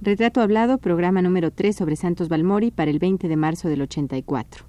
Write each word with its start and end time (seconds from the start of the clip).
Retrato 0.00 0.40
Hablado, 0.40 0.78
programa 0.78 1.22
número 1.22 1.50
3 1.50 1.74
sobre 1.74 1.96
Santos 1.96 2.28
Balmori 2.28 2.70
para 2.70 2.88
el 2.88 3.00
20 3.00 3.26
de 3.26 3.36
marzo 3.36 3.68
del 3.68 3.82
84. 3.82 4.64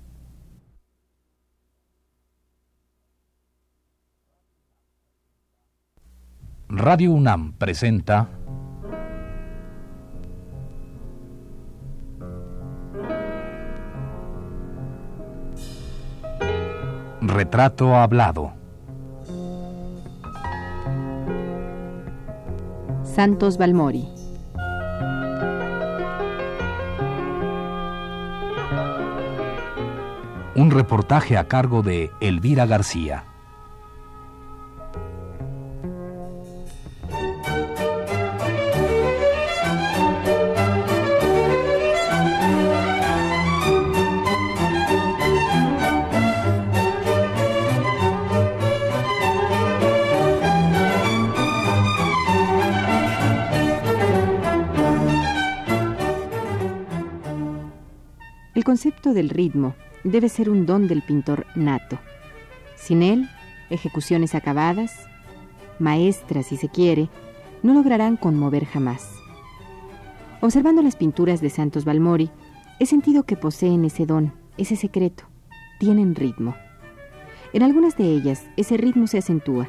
Radio 6.67 7.11
UNAM 7.11 7.53
presenta 7.53 8.27
Retrato 17.21 17.95
Hablado. 17.95 18.53
Santos 23.03 23.57
Balmori. 23.59 24.18
Un 30.59 30.71
reportaje 30.71 31.37
a 31.37 31.47
cargo 31.47 31.83
de 31.83 32.11
Elvira 32.19 32.65
García. 32.65 33.23
El 58.53 58.65
concepto 58.65 59.13
del 59.13 59.29
ritmo 59.29 59.73
debe 60.03 60.29
ser 60.29 60.49
un 60.49 60.65
don 60.65 60.87
del 60.87 61.01
pintor 61.01 61.45
nato. 61.55 61.99
Sin 62.75 63.03
él, 63.03 63.29
ejecuciones 63.69 64.35
acabadas, 64.35 65.07
maestras 65.79 66.47
si 66.47 66.57
se 66.57 66.69
quiere, 66.69 67.09
no 67.63 67.73
lograrán 67.73 68.17
conmover 68.17 68.65
jamás. 68.65 69.15
Observando 70.41 70.81
las 70.81 70.95
pinturas 70.95 71.41
de 71.41 71.49
Santos 71.49 71.83
Balmori, 71.83 72.29
he 72.79 72.85
sentido 72.85 73.23
que 73.23 73.35
poseen 73.35 73.83
ese 73.83 74.05
don, 74.05 74.33
ese 74.57 74.75
secreto, 74.75 75.25
tienen 75.79 76.15
ritmo. 76.15 76.55
En 77.51 77.63
algunas 77.63 77.97
de 77.97 78.05
ellas, 78.05 78.45
ese 78.55 78.77
ritmo 78.77 79.07
se 79.07 79.17
acentúa. 79.17 79.67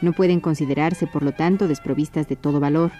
No 0.00 0.12
pueden 0.12 0.40
considerarse, 0.40 1.06
por 1.06 1.22
lo 1.22 1.32
tanto, 1.32 1.68
desprovistas 1.68 2.28
de 2.28 2.36
todo 2.36 2.58
valor, 2.58 2.90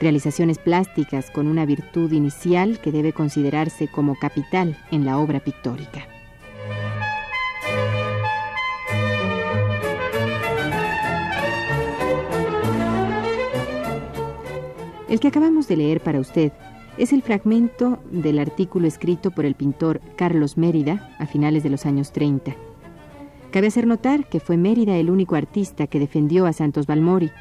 realizaciones 0.00 0.58
plásticas 0.58 1.30
con 1.30 1.46
una 1.46 1.66
virtud 1.66 2.10
inicial 2.12 2.80
que 2.80 2.90
debe 2.90 3.12
considerarse 3.12 3.86
como 3.88 4.18
capital 4.18 4.76
en 4.90 5.04
la 5.04 5.18
obra 5.18 5.40
pictórica. 5.40 6.08
El 15.08 15.18
que 15.18 15.28
acabamos 15.28 15.66
de 15.66 15.76
leer 15.76 16.00
para 16.00 16.20
usted 16.20 16.52
es 16.96 17.12
el 17.12 17.22
fragmento 17.22 17.98
del 18.10 18.38
artículo 18.38 18.86
escrito 18.86 19.30
por 19.32 19.44
el 19.44 19.54
pintor 19.54 20.00
Carlos 20.16 20.56
Mérida 20.56 21.14
a 21.18 21.26
finales 21.26 21.62
de 21.62 21.70
los 21.70 21.84
años 21.84 22.12
30. 22.12 22.54
Cabe 23.50 23.66
hacer 23.66 23.86
notar 23.86 24.28
que 24.28 24.38
fue 24.38 24.56
Mérida 24.56 24.96
el 24.96 25.10
único 25.10 25.34
artista 25.34 25.88
que 25.88 25.98
defendió 25.98 26.46
a 26.46 26.52
Santos 26.52 26.86
Balmori, 26.86 27.32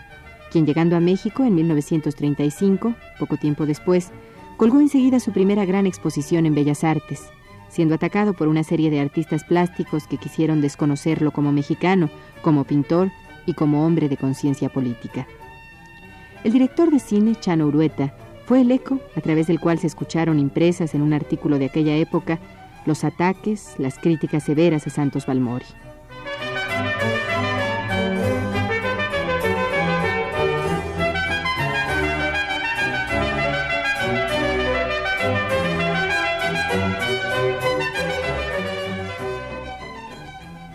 quien 0.51 0.65
llegando 0.65 0.95
a 0.95 0.99
México 0.99 1.43
en 1.43 1.55
1935, 1.55 2.95
poco 3.19 3.37
tiempo 3.37 3.65
después, 3.65 4.11
colgó 4.57 4.79
enseguida 4.79 5.19
su 5.19 5.31
primera 5.31 5.65
gran 5.65 5.85
exposición 5.87 6.45
en 6.45 6.55
Bellas 6.55 6.83
Artes, 6.83 7.29
siendo 7.69 7.95
atacado 7.95 8.33
por 8.33 8.47
una 8.47 8.63
serie 8.63 8.89
de 8.89 8.99
artistas 8.99 9.43
plásticos 9.43 10.07
que 10.07 10.17
quisieron 10.17 10.61
desconocerlo 10.61 11.31
como 11.31 11.51
mexicano, 11.51 12.09
como 12.41 12.63
pintor 12.63 13.11
y 13.45 13.53
como 13.53 13.85
hombre 13.85 14.09
de 14.09 14.17
conciencia 14.17 14.69
política. 14.69 15.27
El 16.43 16.51
director 16.51 16.89
de 16.89 16.99
cine, 16.99 17.35
Chano 17.39 17.67
Urueta, 17.67 18.13
fue 18.45 18.61
el 18.61 18.71
eco 18.71 18.99
a 19.15 19.21
través 19.21 19.47
del 19.47 19.59
cual 19.59 19.79
se 19.79 19.87
escucharon 19.87 20.39
impresas 20.39 20.95
en 20.95 21.01
un 21.01 21.13
artículo 21.13 21.59
de 21.59 21.65
aquella 21.65 21.95
época 21.95 22.39
los 22.85 23.03
ataques, 23.03 23.75
las 23.77 23.99
críticas 23.99 24.43
severas 24.43 24.87
a 24.87 24.89
Santos 24.89 25.25
Balmori. 25.25 25.65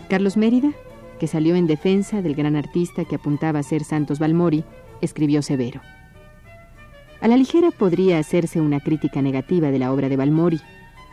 Carlos 0.05 0.37
Mérida, 0.37 0.71
que 1.19 1.27
salió 1.27 1.55
en 1.55 1.67
defensa 1.67 2.21
del 2.21 2.35
gran 2.35 2.55
artista 2.55 3.05
que 3.05 3.15
apuntaba 3.15 3.59
a 3.59 3.63
ser 3.63 3.83
Santos 3.83 4.19
Balmori, 4.19 4.63
escribió 5.01 5.41
severo. 5.41 5.81
A 7.21 7.27
la 7.27 7.37
ligera 7.37 7.71
podría 7.71 8.19
hacerse 8.19 8.61
una 8.61 8.79
crítica 8.79 9.21
negativa 9.21 9.71
de 9.71 9.79
la 9.79 9.91
obra 9.91 10.09
de 10.09 10.17
Balmori, 10.17 10.61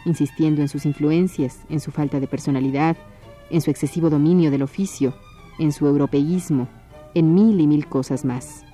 insistiendo 0.05 0.61
en 0.61 0.69
sus 0.69 0.85
influencias, 0.85 1.61
en 1.69 1.81
su 1.81 1.91
falta 1.91 2.21
de 2.21 2.27
personalidad, 2.27 2.97
en 3.51 3.61
su 3.61 3.71
excesivo 3.71 4.11
dominio 4.11 4.51
del 4.51 4.63
oficio, 4.63 5.15
en 5.59 5.73
su 5.73 5.87
europeísmo, 5.87 6.69
en 7.15 7.35
mil 7.35 7.61
y 7.61 7.67
mil 7.67 7.87
cosas 7.87 8.25
más. 8.25 8.65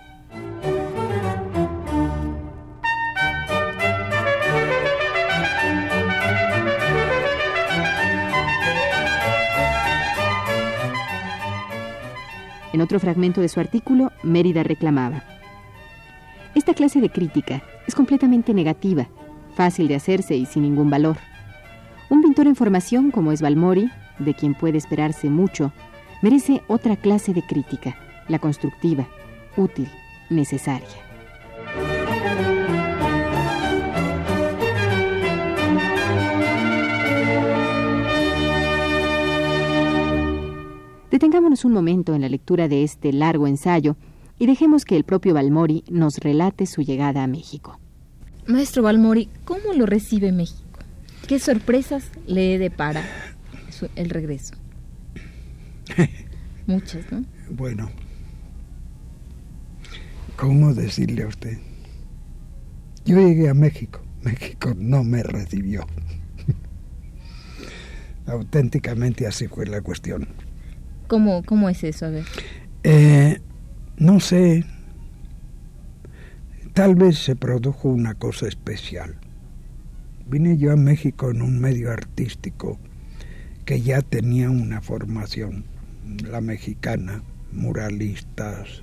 En 12.73 12.81
otro 12.81 13.01
fragmento 13.01 13.41
de 13.41 13.49
su 13.49 13.61
artículo, 13.61 14.13
Mérida 14.23 14.63
reclamaba, 14.63 15.25
Esta 16.55 16.75
clase 16.75 17.01
de 17.01 17.11
crítica 17.11 17.63
es 17.87 17.95
completamente 17.95 18.53
negativa, 18.53 19.09
fácil 19.55 19.89
de 19.89 19.95
hacerse 19.95 20.37
y 20.37 20.47
sin 20.47 20.63
ningún 20.63 20.91
valor. 20.91 21.17
Un 22.11 22.23
pintor 22.23 22.47
en 22.47 22.57
formación 22.57 23.11
como 23.11 23.33
es 23.33 23.43
Balmori, 23.43 23.91
de 24.19 24.35
quien 24.35 24.55
puede 24.55 24.79
esperarse 24.79 25.31
mucho, 25.31 25.73
merece 26.23 26.63
otra 26.69 26.97
clase 26.97 27.33
de 27.33 27.43
crítica, 27.43 27.97
la 28.29 28.39
constructiva, 28.39 29.09
útil, 29.57 29.89
necesaria. 30.31 31.08
Detengámonos 41.19 41.65
un 41.65 41.73
momento 41.73 42.15
en 42.15 42.21
la 42.21 42.29
lectura 42.29 42.69
de 42.69 42.85
este 42.85 43.13
largo 43.13 43.49
ensayo 43.49 43.97
y 44.39 44.47
dejemos 44.47 44.85
que 44.85 44.97
el 44.97 45.03
propio 45.03 45.35
Balmori 45.35 45.83
nos 45.91 46.19
relate 46.19 46.65
su 46.65 46.83
llegada 46.83 47.25
a 47.25 47.27
México. 47.27 47.81
Maestro 48.47 48.85
Balmori, 48.85 49.29
¿cómo 49.45 49.73
lo 49.75 49.85
recibe 49.85 50.31
México? 50.31 50.79
¿Qué 51.27 51.41
sorpresas 51.41 52.13
le 52.29 52.57
depara 52.59 53.03
el 53.97 54.11
regreso? 54.11 54.55
Muchas, 56.69 57.11
¿no? 57.11 57.25
Bueno, 57.51 57.91
¿cómo 60.37 60.73
decirle 60.73 61.25
a 61.25 61.27
usted? 61.27 61.59
Yo 63.05 63.17
llegué 63.17 63.49
a 63.49 63.55
México, 63.55 64.03
México 64.23 64.73
no 64.77 65.03
me 65.03 65.25
recibió. 65.25 65.85
Auténticamente 68.27 69.27
así 69.27 69.49
fue 69.49 69.67
la 69.67 69.81
cuestión. 69.81 70.48
¿Cómo, 71.09 71.43
cómo 71.43 71.69
es 71.69 71.83
eso? 71.85 72.07
A 72.07 72.11
ver. 72.11 72.25
Eh, 72.85 73.41
no 73.97 74.21
sé. 74.21 74.65
Tal 76.75 76.95
vez 76.95 77.19
se 77.19 77.35
produjo 77.35 77.89
una 77.89 78.15
cosa 78.15 78.47
especial. 78.47 79.17
Vine 80.27 80.59
yo 80.59 80.71
a 80.73 80.77
México 80.77 81.31
en 81.31 81.43
un 81.43 81.59
medio 81.59 81.91
artístico 81.91 82.79
que 83.65 83.81
ya 83.81 84.03
tenía 84.03 84.51
una 84.51 84.81
formación, 84.81 85.65
la 86.25 86.41
mexicana, 86.41 87.23
muralistas, 87.53 88.83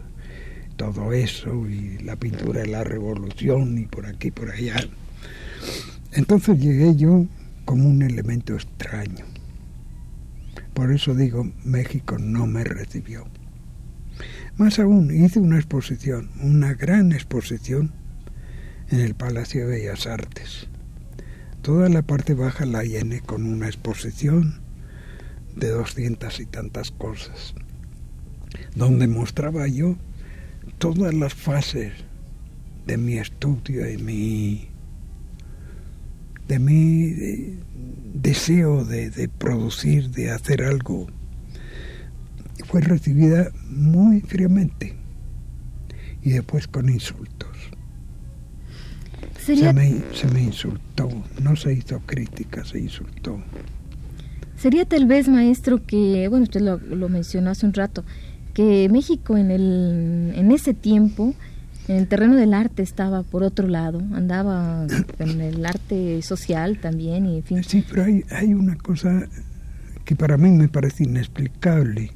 todo 0.75 1.13
eso, 1.13 1.67
y 1.67 1.99
la 1.99 2.15
pintura 2.15 2.61
de 2.61 2.67
la 2.67 2.83
revolución, 2.83 3.77
y 3.77 3.85
por 3.85 4.05
aquí, 4.07 4.31
por 4.31 4.51
allá. 4.51 4.75
Entonces 6.11 6.59
llegué 6.59 6.95
yo 6.95 7.25
como 7.65 7.87
un 7.87 8.01
elemento 8.01 8.55
extraño. 8.55 9.25
Por 10.75 10.91
eso 10.91 11.15
digo, 11.15 11.51
México 11.63 12.17
no 12.19 12.45
me 12.45 12.63
recibió. 12.63 13.25
Más 14.57 14.77
aún, 14.77 15.09
hice 15.09 15.39
una 15.39 15.55
exposición, 15.55 16.29
una 16.41 16.73
gran 16.73 17.13
exposición, 17.13 17.93
en 18.89 18.99
el 18.99 19.15
Palacio 19.15 19.61
de 19.61 19.77
Bellas 19.77 20.05
Artes. 20.05 20.67
Toda 21.61 21.89
la 21.89 22.01
parte 22.01 22.33
baja 22.33 22.65
la 22.65 22.83
llené 22.83 23.21
con 23.21 23.45
una 23.45 23.67
exposición 23.67 24.59
de 25.55 25.69
doscientas 25.69 26.41
y 26.41 26.45
tantas 26.45 26.91
cosas, 26.91 27.55
donde 28.75 29.07
mostraba 29.07 29.67
yo 29.67 29.95
todas 30.77 31.13
las 31.13 31.33
fases 31.33 31.93
de 32.85 32.97
mi 32.97 33.17
estudio 33.17 33.89
y 33.89 33.97
mi 33.97 34.74
de 36.47 36.59
mi 36.59 37.59
deseo 38.13 38.85
de, 38.85 39.09
de, 39.09 39.27
producir, 39.27 40.09
de 40.11 40.31
hacer 40.31 40.63
algo, 40.63 41.07
fue 42.65 42.81
recibida 42.81 43.51
muy 43.69 44.21
fríamente 44.21 44.95
y 46.21 46.31
después 46.31 46.67
con 46.67 46.89
insultos. 46.89 47.49
Se 49.39 49.73
me, 49.73 50.01
se 50.13 50.27
me 50.29 50.41
insultó, 50.41 51.07
no 51.39 51.55
se 51.55 51.73
hizo 51.73 51.99
crítica, 51.99 52.65
se 52.65 52.79
insultó. 52.79 53.39
Sería 54.57 54.85
tal 54.85 55.05
vez, 55.05 55.27
maestro, 55.27 55.85
que, 55.85 56.27
bueno, 56.29 56.43
usted 56.43 56.61
lo, 56.61 56.77
lo 56.77 57.09
mencionó 57.09 57.51
hace 57.51 57.67
un 57.67 57.73
rato, 57.73 58.03
que 58.55 58.89
México 58.89 59.37
en, 59.37 59.51
el, 59.51 60.33
en 60.35 60.51
ese 60.51 60.73
tiempo, 60.73 61.35
en 61.87 61.95
el 61.97 62.07
terreno 62.07 62.35
del 62.35 62.53
arte 62.53 62.81
estaba 62.83 63.23
por 63.23 63.43
otro 63.43 63.67
lado, 63.67 63.99
andaba 64.13 64.85
en 65.19 65.41
el 65.41 65.65
arte 65.65 66.21
social 66.21 66.79
también 66.79 67.25
y 67.25 67.37
en 67.37 67.43
fin. 67.43 67.63
Sí, 67.63 67.85
pero 67.87 68.03
hay, 68.03 68.23
hay 68.31 68.53
una 68.53 68.75
cosa 68.75 69.27
que 70.03 70.15
para 70.15 70.37
mí 70.37 70.51
me 70.51 70.67
parece 70.67 71.03
inexplicable. 71.03 72.11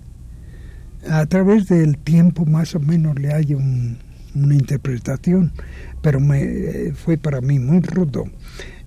A 1.10 1.26
través 1.26 1.68
del 1.68 1.98
tiempo 1.98 2.46
más 2.46 2.76
o 2.76 2.80
menos 2.80 3.18
le 3.20 3.34
hay 3.34 3.54
un, 3.54 3.98
una 4.36 4.54
interpretación, 4.54 5.52
pero 6.02 6.20
me, 6.20 6.92
fue 6.94 7.18
para 7.18 7.42
mí 7.42 7.60
muy 7.60 7.82
rudo. 7.82 8.26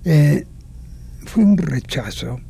Eh, 0.04 0.46
fue 1.26 1.44
un 1.44 1.56
rechazo. 1.56 2.40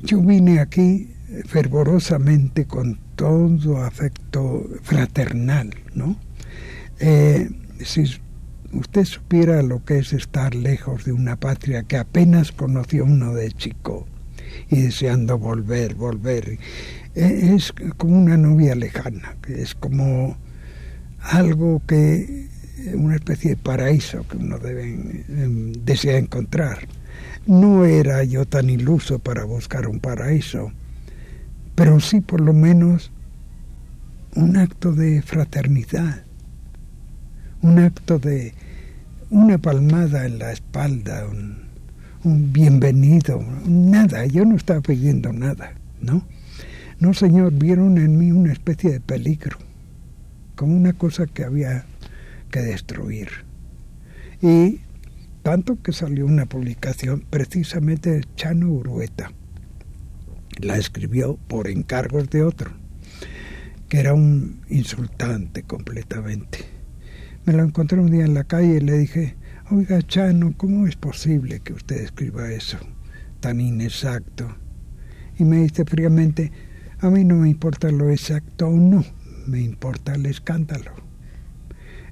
Yo 0.00 0.20
vine 0.20 0.60
aquí 0.60 1.10
fervorosamente 1.46 2.66
con 2.66 2.98
todo 3.16 3.82
afecto 3.82 4.66
fraternal, 4.82 5.74
¿no? 5.94 6.16
Eh, 7.00 7.48
si 7.84 8.04
usted 8.72 9.04
supiera 9.04 9.62
lo 9.62 9.84
que 9.84 9.98
es 9.98 10.12
estar 10.12 10.54
lejos 10.54 11.04
de 11.04 11.12
una 11.12 11.36
patria 11.36 11.82
que 11.84 11.96
apenas 11.96 12.52
conoció 12.52 13.04
uno 13.04 13.34
de 13.34 13.52
chico 13.52 14.06
y 14.68 14.82
deseando 14.82 15.38
volver, 15.38 15.94
volver, 15.94 16.58
eh, 17.14 17.54
es 17.54 17.72
como 17.96 18.18
una 18.18 18.36
novia 18.36 18.74
lejana, 18.74 19.36
es 19.48 19.74
como 19.74 20.36
algo 21.20 21.82
que 21.86 22.48
una 22.94 23.16
especie 23.16 23.50
de 23.50 23.56
paraíso 23.56 24.26
que 24.28 24.36
uno 24.36 24.58
debe, 24.58 24.84
em, 24.84 25.72
desea 25.84 26.18
encontrar. 26.18 26.86
No 27.46 27.84
era 27.84 28.22
yo 28.24 28.44
tan 28.44 28.70
iluso 28.70 29.18
para 29.18 29.44
buscar 29.44 29.88
un 29.88 30.00
paraíso, 30.00 30.72
pero 31.74 32.00
sí 32.00 32.20
por 32.20 32.40
lo 32.40 32.52
menos 32.52 33.10
un 34.34 34.56
acto 34.56 34.92
de 34.92 35.22
fraternidad, 35.22 36.24
un 37.62 37.78
acto 37.78 38.18
de 38.18 38.54
una 39.30 39.58
palmada 39.58 40.26
en 40.26 40.38
la 40.38 40.52
espalda, 40.52 41.26
un, 41.26 41.68
bienvenido, 42.52 43.42
nada, 43.66 44.26
yo 44.26 44.44
no 44.44 44.56
estaba 44.56 44.80
pidiendo 44.80 45.32
nada, 45.32 45.72
¿no? 46.00 46.24
No, 47.00 47.14
señor, 47.14 47.52
vieron 47.52 47.96
en 47.98 48.18
mí 48.18 48.32
una 48.32 48.52
especie 48.52 48.90
de 48.90 49.00
peligro 49.00 49.56
como 50.56 50.76
una 50.76 50.92
cosa 50.92 51.26
que 51.26 51.44
había 51.44 51.84
que 52.50 52.60
destruir. 52.60 53.28
Y 54.42 54.80
tanto 55.42 55.80
que 55.80 55.92
salió 55.92 56.26
una 56.26 56.46
publicación 56.46 57.24
precisamente 57.30 58.10
de 58.10 58.24
Chano 58.34 58.68
Urueta. 58.68 59.30
La 60.60 60.76
escribió 60.76 61.38
por 61.46 61.68
encargos 61.68 62.28
de 62.30 62.42
otro, 62.42 62.72
que 63.88 64.00
era 64.00 64.14
un 64.14 64.60
insultante 64.68 65.62
completamente. 65.62 66.77
Me 67.48 67.54
lo 67.54 67.62
encontré 67.62 67.98
un 67.98 68.10
día 68.10 68.26
en 68.26 68.34
la 68.34 68.44
calle 68.44 68.76
y 68.76 68.80
le 68.80 68.98
dije, 68.98 69.34
oiga 69.70 70.02
Chano, 70.02 70.52
¿cómo 70.54 70.86
es 70.86 70.96
posible 70.96 71.60
que 71.60 71.72
usted 71.72 71.96
escriba 71.96 72.52
eso 72.52 72.76
tan 73.40 73.58
inexacto? 73.58 74.54
Y 75.38 75.44
me 75.44 75.62
dice 75.62 75.86
fríamente, 75.86 76.52
a 76.98 77.08
mí 77.08 77.24
no 77.24 77.36
me 77.36 77.48
importa 77.48 77.90
lo 77.90 78.10
exacto 78.10 78.68
o 78.68 78.76
no, 78.76 79.02
me 79.46 79.62
importa 79.62 80.14
el 80.14 80.26
escándalo. 80.26 80.92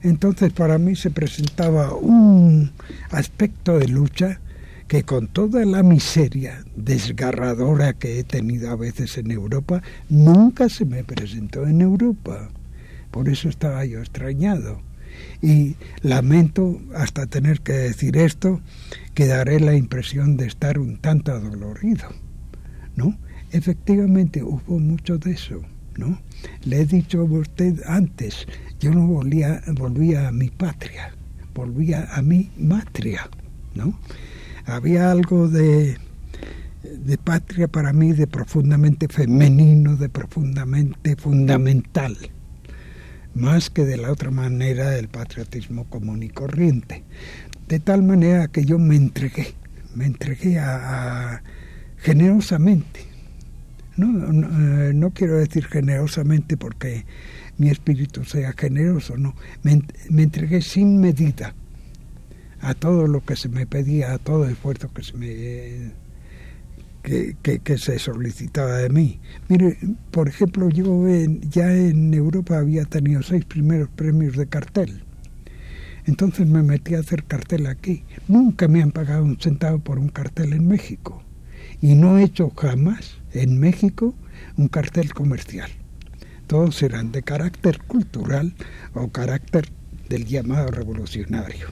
Entonces 0.00 0.54
para 0.54 0.78
mí 0.78 0.96
se 0.96 1.10
presentaba 1.10 1.94
un 1.94 2.72
aspecto 3.10 3.78
de 3.78 3.88
lucha 3.88 4.40
que 4.88 5.02
con 5.02 5.28
toda 5.28 5.66
la 5.66 5.82
miseria 5.82 6.64
desgarradora 6.76 7.92
que 7.92 8.20
he 8.20 8.24
tenido 8.24 8.70
a 8.70 8.76
veces 8.76 9.18
en 9.18 9.30
Europa, 9.30 9.82
nunca 10.08 10.70
se 10.70 10.86
me 10.86 11.04
presentó 11.04 11.66
en 11.66 11.82
Europa. 11.82 12.48
Por 13.10 13.28
eso 13.28 13.50
estaba 13.50 13.84
yo 13.84 13.98
extrañado. 13.98 14.80
Y 15.42 15.76
lamento 16.02 16.80
hasta 16.94 17.26
tener 17.26 17.60
que 17.60 17.72
decir 17.72 18.16
esto, 18.16 18.60
que 19.14 19.26
daré 19.26 19.60
la 19.60 19.74
impresión 19.74 20.36
de 20.36 20.46
estar 20.46 20.78
un 20.78 20.98
tanto 20.98 21.32
adolorido. 21.32 22.08
¿No? 22.96 23.16
Efectivamente 23.52 24.42
hubo 24.42 24.78
mucho 24.78 25.18
de 25.18 25.32
eso. 25.32 25.62
¿no? 25.96 26.18
Le 26.64 26.80
he 26.80 26.86
dicho 26.86 27.20
a 27.20 27.24
usted 27.24 27.82
antes, 27.86 28.46
yo 28.80 28.92
no 28.92 29.06
volvía, 29.06 29.62
volvía 29.74 30.28
a 30.28 30.32
mi 30.32 30.50
patria, 30.50 31.12
volvía 31.54 32.08
a 32.14 32.22
mi 32.22 32.50
matria, 32.58 33.28
¿no? 33.74 33.98
Había 34.66 35.10
algo 35.10 35.48
de, 35.48 35.96
de 36.82 37.18
patria 37.18 37.68
para 37.68 37.92
mí 37.92 38.12
de 38.12 38.26
profundamente 38.26 39.08
femenino, 39.08 39.96
de 39.96 40.08
profundamente 40.08 41.16
fundamental, 41.16 42.16
más 43.36 43.70
que 43.70 43.84
de 43.84 43.96
la 43.96 44.10
otra 44.10 44.30
manera 44.30 44.90
del 44.90 45.08
patriotismo 45.08 45.84
común 45.84 46.22
y 46.22 46.28
corriente. 46.28 47.04
De 47.68 47.78
tal 47.78 48.02
manera 48.02 48.48
que 48.48 48.64
yo 48.64 48.78
me 48.78 48.96
entregué, 48.96 49.54
me 49.94 50.06
entregué 50.06 50.58
a 50.58 51.42
generosamente 51.98 53.16
no, 53.96 54.88
eh, 54.88 54.92
no, 54.94 55.10
quiero 55.10 55.38
decir 55.38 55.66
generosamente 55.66 56.56
porque 56.56 57.06
mi 57.56 57.68
espíritu 57.68 58.24
sea 58.24 58.52
generoso, 58.52 59.16
no. 59.16 59.34
Me, 59.62 59.82
entregué 60.22 60.60
sin 60.60 61.00
medida 61.00 61.54
a 62.60 62.74
todo 62.74 63.06
lo 63.06 63.24
que 63.24 63.36
se 63.36 63.48
me 63.48 63.66
pedía, 63.66 64.12
a 64.12 64.18
todo 64.18 64.46
esfuerzo 64.48 64.92
que 64.92 65.02
se 65.02 65.14
me 65.14 65.92
que, 67.06 67.78
se 67.78 67.98
solicitaba 67.98 68.78
de 68.78 68.88
mí. 68.88 69.20
Mire, 69.48 69.78
por 70.10 70.28
ejemplo, 70.28 70.68
yo 70.68 71.06
ya 71.48 71.72
en 71.72 72.12
Europa 72.12 72.58
había 72.58 72.84
tenido 72.84 73.22
seis 73.22 73.44
primeros 73.44 73.88
premios 73.90 74.36
de 74.36 74.48
cartel. 74.48 75.04
Entonces 76.04 76.46
me 76.46 76.62
metí 76.62 76.94
a 76.94 77.00
hacer 77.00 77.24
cartel 77.24 77.66
aquí. 77.66 78.04
Nunca 78.28 78.68
me 78.68 78.82
han 78.82 78.90
pagado 78.90 79.24
un 79.24 79.38
centavo 79.38 79.78
por 79.78 79.98
un 79.98 80.08
cartel 80.08 80.52
en 80.52 80.66
México. 80.66 81.22
Y 81.80 81.94
no 81.94 82.18
he 82.18 82.24
hecho 82.24 82.50
jamás 82.50 83.18
en 83.32 83.60
México 83.60 84.14
un 84.56 84.68
cartel 84.68 85.14
comercial. 85.14 85.70
Todos 86.46 86.76
serán 86.76 87.12
de 87.12 87.22
carácter 87.22 87.78
cultural 87.82 88.54
o 88.94 89.08
carácter 89.08 89.68
del 90.08 90.26
llamado 90.26 90.68
revolucionario. 90.68 91.68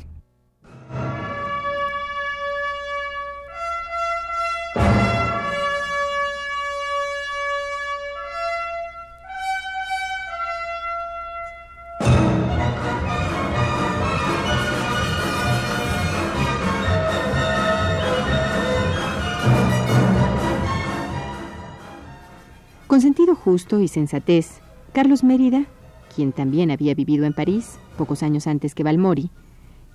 Justo 23.45 23.81
y 23.81 23.89
sensatez, 23.89 24.61
Carlos 24.95 25.23
Mérida, 25.23 25.67
quien 26.15 26.33
también 26.33 26.71
había 26.71 26.95
vivido 26.95 27.27
en 27.27 27.35
París 27.35 27.79
pocos 27.99 28.23
años 28.23 28.47
antes 28.47 28.75
que 28.75 28.83
Balmori, 28.83 29.31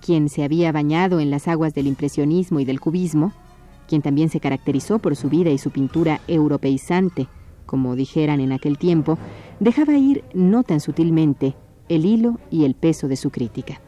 quien 0.00 0.28
se 0.28 0.44
había 0.44 0.70
bañado 0.70 1.18
en 1.18 1.30
las 1.30 1.48
aguas 1.48 1.74
del 1.74 1.88
impresionismo 1.88 2.60
y 2.60 2.64
del 2.64 2.78
cubismo, 2.78 3.32
quien 3.88 4.02
también 4.02 4.28
se 4.28 4.38
caracterizó 4.38 5.00
por 5.00 5.16
su 5.16 5.28
vida 5.28 5.50
y 5.50 5.58
su 5.58 5.72
pintura 5.72 6.20
europeizante, 6.28 7.26
como 7.66 7.96
dijeran 7.96 8.40
en 8.40 8.52
aquel 8.52 8.78
tiempo, 8.78 9.18
dejaba 9.58 9.98
ir 9.98 10.22
no 10.32 10.62
tan 10.62 10.78
sutilmente 10.78 11.56
el 11.88 12.06
hilo 12.06 12.38
y 12.52 12.64
el 12.64 12.76
peso 12.76 13.08
de 13.08 13.16
su 13.16 13.30
crítica. 13.30 13.80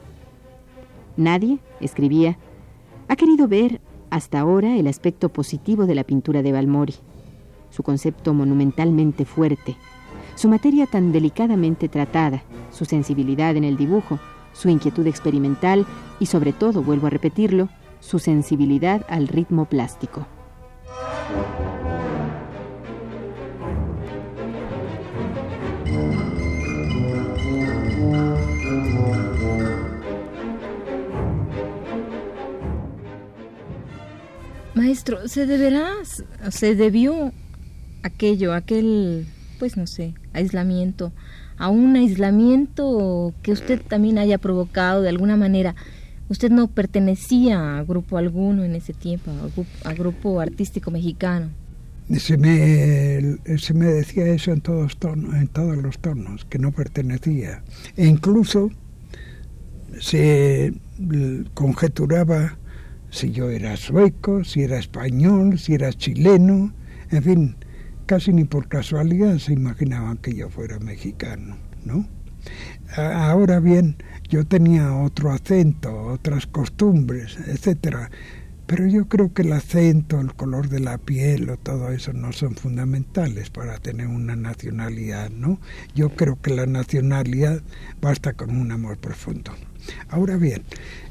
Nadie, 1.17 1.61
escribía, 1.81 2.37
ha 3.07 3.15
querido 3.15 3.47
ver 3.47 3.81
hasta 4.11 4.41
ahora 4.41 4.77
el 4.77 4.89
aspecto 4.89 5.29
positivo 5.29 5.87
de 5.87 5.95
la 5.95 6.03
pintura 6.03 6.43
de 6.43 6.51
Balmori 6.51 6.97
su 7.73 7.83
concepto 7.83 8.35
monumentalmente 8.35 9.25
fuerte, 9.25 9.77
su 10.35 10.49
materia 10.49 10.87
tan 10.87 11.11
delicadamente 11.11 11.89
tratada, 11.89 12.45
su 12.71 12.85
sensibilidad 12.85 13.57
en 13.57 13.65
el 13.65 13.77
dibujo, 13.77 14.21
su 14.53 14.69
inquietud 14.69 15.07
experimental 15.07 15.87
y 16.21 16.27
sobre 16.27 16.53
todo, 16.53 16.83
vuelvo 16.83 17.07
a 17.07 17.11
repetirlo, 17.11 17.69
su 18.01 18.19
sensibilidad 18.19 19.05
al 19.09 19.29
ritmo 19.29 19.65
plástico. 19.65 20.27
Maestro, 34.75 35.29
¿se 35.29 35.47
deberá, 35.47 35.91
se 36.51 36.75
debió 36.75 37.33
aquello, 38.03 38.55
aquel, 38.55 39.27
pues 39.59 39.77
no 39.77 39.87
sé, 39.87 40.15
aislamiento, 40.33 41.13
a 41.57 41.69
un 41.69 41.97
aislamiento 41.97 43.35
que 43.43 43.53
usted 43.53 43.81
también 43.81 44.19
haya 44.19 44.39
provocado 44.39 45.03
de 45.03 45.09
alguna 45.09 45.37
manera? 45.37 45.75
Usted 46.29 46.51
no 46.51 46.69
pertenecía 46.69 47.79
a 47.79 47.85
grupo 47.85 48.17
alguno 48.17 48.65
en 48.65 48.75
ese 48.75 48.95
tiempo, 48.95 49.31
a 49.85 49.93
grupo, 49.93 50.41
artístico 50.41 50.91
mexicano. 50.91 51.51
Se 52.17 52.37
me, 52.37 53.39
se 53.59 53.75
me 53.75 53.87
decía 53.87 54.27
eso 54.27 54.51
en 54.53 54.61
todos, 54.61 54.97
tonos, 54.97 55.35
en 55.35 55.49
todos 55.49 55.77
los 55.77 55.99
tonos, 55.99 56.45
que 56.47 56.59
no 56.59 56.73
pertenecía. 56.73 57.63
E 57.97 58.07
incluso 58.07 58.71
se 60.01 60.73
conjeturaba 61.55 62.59
si 63.11 63.31
yo 63.31 63.51
era 63.51 63.77
sueco, 63.77 64.43
si 64.43 64.63
era 64.63 64.79
español, 64.79 65.59
si 65.59 65.75
era 65.75 65.93
chileno, 65.93 66.73
en 67.11 67.23
fin, 67.23 67.57
casi 68.13 68.31
ni 68.31 68.45
por 68.45 68.69
casualidad 68.69 69.39
se 69.39 69.55
imaginaban 69.55 70.19
que 70.19 70.35
yo 70.35 70.51
fuera 70.51 70.79
mexicano, 70.79 71.57
¿no? 71.87 72.07
Ahora 72.95 73.59
bien, 73.59 73.97
yo 74.29 74.47
tenía 74.47 74.95
otro 74.95 75.33
acento, 75.33 75.91
otras 76.09 76.47
costumbres, 76.47 77.39
etcétera, 77.47 78.11
pero 78.67 78.87
yo 78.87 79.09
creo 79.09 79.33
que 79.33 79.41
el 79.41 79.55
acento, 79.55 80.21
el 80.21 80.35
color 80.35 80.69
de 80.69 80.81
la 80.81 80.99
piel 80.99 81.49
o 81.49 81.57
todo 81.57 81.91
eso 81.91 82.13
no 82.13 82.35
son 82.35 82.55
fundamentales 82.55 83.49
para 83.49 83.79
tener 83.79 84.09
una 84.09 84.37
nacionalidad, 84.37 85.31
¿no? 85.31 85.59
Yo 85.95 86.11
creo 86.11 86.39
que 86.39 86.55
la 86.55 86.67
nacionalidad 86.67 87.63
basta 88.03 88.35
con 88.35 88.55
un 88.55 88.73
amor 88.73 88.99
profundo. 88.99 89.55
Ahora 90.11 90.37
bien, 90.37 90.65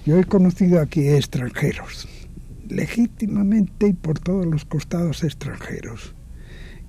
yo 0.06 0.20
he 0.20 0.24
conocido 0.26 0.80
aquí 0.80 1.08
extranjeros, 1.08 2.08
legítimamente 2.70 3.88
y 3.88 3.94
por 3.94 4.20
todos 4.20 4.46
los 4.46 4.66
costados 4.66 5.24
extranjeros, 5.24 6.14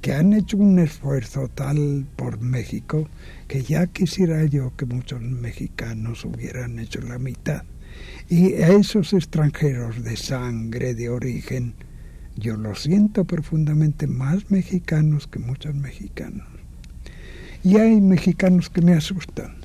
que 0.03 0.13
han 0.13 0.35
hecho 0.35 0.59
un 0.59 0.79
esfuerzo 0.79 1.49
tal 1.49 2.07
por 2.17 2.41
México 2.41 3.09
que 3.49 3.63
ya 3.63 3.87
quisiera 3.87 4.45
yo 4.45 4.77
que 4.77 4.85
muchos 4.85 5.23
mexicanos 5.23 6.27
hubieran 6.27 6.79
hecho 6.79 7.01
la 7.01 7.19
mitad. 7.19 7.63
Y 8.29 8.55
a 8.55 8.69
esos 8.69 9.15
extranjeros 9.15 10.05
de 10.05 10.17
sangre, 10.17 10.95
de 10.95 11.09
origen, 11.09 11.75
yo 12.37 12.57
los 12.57 12.83
siento 12.83 13.25
profundamente 13.25 14.07
más 14.07 14.51
mexicanos 14.51 15.27
que 15.27 15.39
muchos 15.39 15.75
mexicanos. 15.75 16.47
Y 17.65 17.79
hay 17.79 18.01
mexicanos 18.01 18.69
que 18.69 18.83
me 18.83 18.93
asustan 18.93 19.63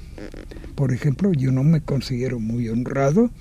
por 0.76 0.94
ejemplo, 0.94 1.34
yo 1.34 1.52
no 1.52 1.64
me 1.64 1.82
considero 1.82 2.40
muy 2.40 2.70
honrado 2.70 3.32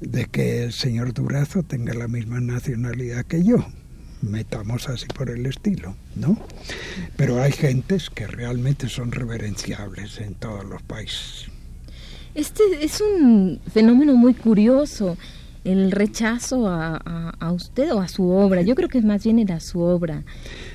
de 0.00 0.26
que 0.26 0.64
el 0.64 0.72
señor 0.72 1.12
Durazo 1.12 1.62
tenga 1.62 1.94
la 1.94 2.08
misma 2.08 2.40
nacionalidad 2.40 3.24
que 3.24 3.42
yo. 3.42 3.66
Metamos 4.22 4.88
así 4.88 5.06
por 5.06 5.30
el 5.30 5.46
estilo, 5.46 5.94
¿no? 6.14 6.38
Pero 7.16 7.42
hay 7.42 7.52
gentes 7.52 8.08
que 8.08 8.26
realmente 8.26 8.88
son 8.88 9.12
reverenciables 9.12 10.20
en 10.20 10.34
todos 10.34 10.64
los 10.64 10.82
países. 10.82 11.48
Este 12.34 12.62
es 12.80 13.00
un 13.00 13.60
fenómeno 13.72 14.14
muy 14.14 14.32
curioso, 14.32 15.18
el 15.64 15.92
rechazo 15.92 16.66
a, 16.68 17.52
usted 17.52 17.92
o 17.92 18.00
a 18.00 18.08
su 18.08 18.30
obra. 18.30 18.62
Yo 18.62 18.74
creo 18.74 18.88
que 18.88 19.02
más 19.02 19.24
bien 19.24 19.38
era 19.38 19.60
su 19.60 19.80
obra. 19.80 20.22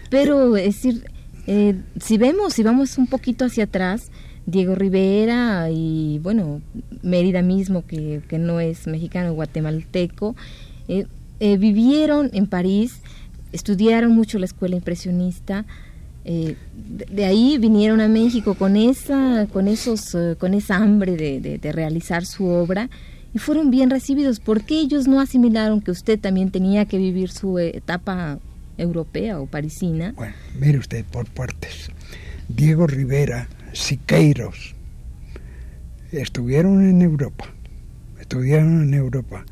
Pero, 0.10 0.56
es 0.56 0.76
decir, 0.76 1.10
eh, 1.48 1.82
si 2.00 2.18
vemos, 2.18 2.54
si 2.54 2.64
vamos 2.64 2.98
un 2.98 3.08
poquito 3.08 3.46
hacia 3.46 3.64
atrás, 3.64 4.12
Diego 4.46 4.76
Rivera 4.76 5.70
y 5.72 6.20
bueno, 6.20 6.62
Mérida 7.02 7.42
mismo, 7.42 7.86
que, 7.86 8.22
no 8.32 8.60
es 8.60 8.88
mexicano, 8.88 9.34
guatemalteco, 9.34 10.36
eh, 10.88 11.06
eh, 11.40 11.58
vivieron 11.58 12.30
en 12.34 12.48
París, 12.48 13.02
estudiaron 13.52 14.14
mucho 14.14 14.40
la 14.40 14.46
escuela 14.46 14.76
impresionista, 14.76 15.66
eh, 16.26 16.56
de, 17.10 17.26
ahí 17.26 17.58
vinieron 17.58 18.02
a 18.02 18.08
México 18.08 18.56
con 18.56 18.76
esa, 18.76 19.48
con 19.54 19.68
esos, 19.68 20.16
con 20.38 20.54
esa 20.54 20.76
hambre 20.76 21.16
de, 21.16 21.40
de, 21.40 21.72
realizar 21.72 22.26
su 22.26 22.46
obra 22.48 22.90
y 23.34 23.40
fueron 23.40 23.72
bien 23.72 23.90
recibidos. 23.90 24.40
porque 24.40 24.78
ellos 24.78 25.08
no 25.08 25.22
asimilaron 25.22 25.80
que 25.80 25.92
usted 25.92 26.20
también 26.20 26.52
tenía 26.52 26.86
que 26.86 26.98
vivir 26.98 27.30
su 27.30 27.60
etapa 27.60 28.40
europea 28.78 29.40
o 29.40 29.46
parisina? 29.46 30.14
Bueno, 30.16 30.34
mire 30.60 30.78
usted 30.78 31.06
por 31.06 31.26
partes. 31.28 31.90
Diego 32.50 32.88
Rivera 32.88 33.48
Siqueiros, 33.74 34.76
estuvieron 36.12 36.88
en 36.88 37.02
Europa, 37.02 37.46
estuvieron 38.20 38.84
en 38.84 38.94
Europa 38.94 39.46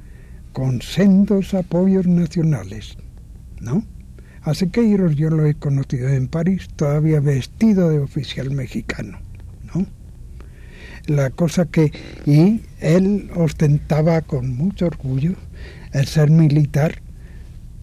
con 0.53 0.81
sendos 0.81 1.53
apoyos 1.53 2.07
nacionales, 2.07 2.97
¿no? 3.65 3.83
A 4.43 4.53
Siqueiros 4.53 5.15
yo 5.15 5.29
lo 5.31 5.45
he 5.45 5.55
conocido 5.55 6.07
en 6.07 6.27
París, 6.27 6.69
todavía 6.75 7.19
vestido 7.19 7.89
de 7.89 7.99
oficial 7.99 8.51
mexicano, 8.51 9.19
¿no? 9.73 9.87
La 11.07 11.31
cosa 11.31 11.65
que, 11.65 11.91
y 12.25 12.61
él 12.79 13.31
ostentaba 13.35 14.21
con 14.21 14.55
mucho 14.55 14.85
orgullo 14.85 15.33
el 15.93 16.05
ser 16.05 16.29
militar, 16.29 17.01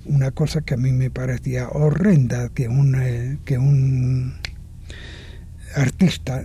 una 0.05 0.31
cosa 0.31 0.61
que 0.61 0.75
a 0.75 0.77
mí 0.77 0.93
me 0.93 1.11
parecía 1.11 1.69
horrenda 1.69 2.49
que 2.49 2.69
un, 2.69 3.41
que 3.45 3.59
un 3.59 4.35
artista 5.75 6.45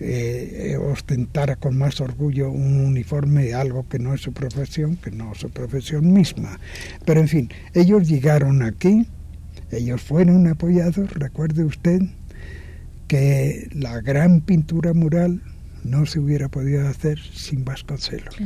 eh, 0.00 0.76
ostentara 0.80 1.56
con 1.56 1.76
más 1.76 2.00
orgullo 2.00 2.50
un 2.50 2.80
uniforme, 2.80 3.54
algo 3.54 3.88
que 3.88 3.98
no 3.98 4.14
es 4.14 4.20
su 4.20 4.32
profesión, 4.32 4.96
que 4.96 5.10
no 5.10 5.32
es 5.32 5.38
su 5.38 5.50
profesión 5.50 6.12
misma. 6.12 6.58
Pero 7.04 7.20
en 7.20 7.28
fin, 7.28 7.50
ellos 7.74 8.08
llegaron 8.08 8.62
aquí, 8.62 9.06
ellos 9.70 10.00
fueron 10.00 10.46
apoyados, 10.46 11.12
recuerde 11.14 11.64
usted 11.64 12.02
que 13.08 13.68
la 13.72 14.00
gran 14.00 14.40
pintura 14.40 14.92
mural 14.92 15.42
no 15.82 16.06
se 16.06 16.20
hubiera 16.20 16.48
podido 16.48 16.86
hacer 16.86 17.18
sin 17.18 17.64
Vasconcelos. 17.64 18.36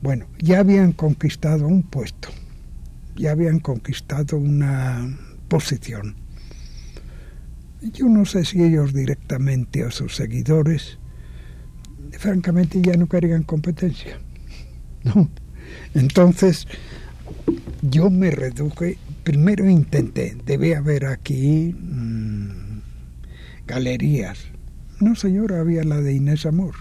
Bueno, 0.00 0.26
ya 0.38 0.60
habían 0.60 0.92
conquistado 0.92 1.66
un 1.66 1.82
puesto, 1.82 2.28
ya 3.16 3.32
habían 3.32 3.58
conquistado 3.58 4.38
una 4.38 5.18
posición 5.48 6.19
yo 7.82 8.06
no 8.08 8.24
sé 8.24 8.44
si 8.44 8.62
ellos 8.62 8.92
directamente 8.92 9.84
o 9.84 9.90
sus 9.90 10.14
seguidores, 10.14 10.98
francamente 12.12 12.80
ya 12.82 12.96
no 12.96 13.06
querían 13.06 13.42
competencia. 13.42 14.18
¿no? 15.04 15.30
Entonces, 15.94 16.66
yo 17.82 18.10
me 18.10 18.30
reduje, 18.30 18.98
primero 19.24 19.68
intenté, 19.68 20.36
debe 20.44 20.76
haber 20.76 21.06
aquí 21.06 21.74
mm, 21.78 22.80
galerías. 23.66 24.38
No, 25.00 25.14
señora, 25.14 25.60
había 25.60 25.82
la 25.84 26.00
de 26.00 26.14
Inés 26.14 26.44
Amor, 26.44 26.74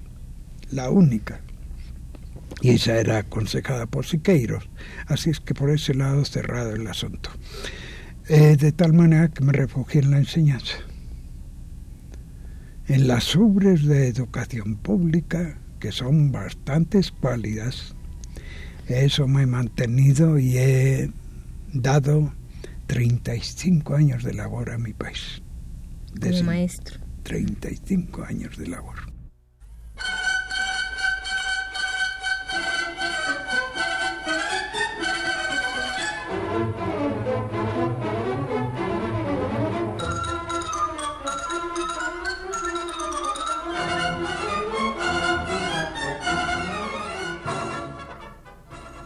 la 0.72 0.90
única. 0.90 1.40
Y 2.62 2.72
esa 2.72 3.00
era 3.00 3.20
aconsejada 3.20 3.86
por 3.86 4.06
Siqueiros. 4.06 4.70
Así 5.08 5.30
es 5.30 5.40
que 5.40 5.54
por 5.54 5.70
ese 5.70 5.94
lado 5.94 6.26
cerrado 6.26 6.76
el 6.76 6.86
asunto. 6.88 7.30
Eh, 8.28 8.58
de 8.58 8.74
tal 8.74 8.92
manera 8.92 9.30
que 9.30 9.44
me 9.46 9.54
refugié 9.54 10.02
en 10.02 10.12
la 10.12 10.18
enseñanza 10.18 10.76
en 12.90 13.08
las 13.08 13.36
ubres 13.36 13.86
de 13.86 14.08
educación 14.08 14.76
pública, 14.76 15.60
que 15.80 15.92
son 15.92 16.32
bastante 16.32 17.00
pálidas. 17.22 17.94
Eso 18.88 19.28
me 19.28 19.44
he 19.44 19.46
mantenido 19.46 20.40
y 20.40 20.58
he 20.58 21.12
dado 21.72 22.34
35 22.88 23.96
años 23.96 24.24
de 24.24 24.34
labor 24.34 24.72
a 24.72 24.80
mi 24.80 24.94
país. 24.94 25.44
Como 26.20 26.44
maestro. 26.44 27.00
35 27.22 28.24
años 28.24 28.58
de 28.58 28.68
labor. 28.68 29.09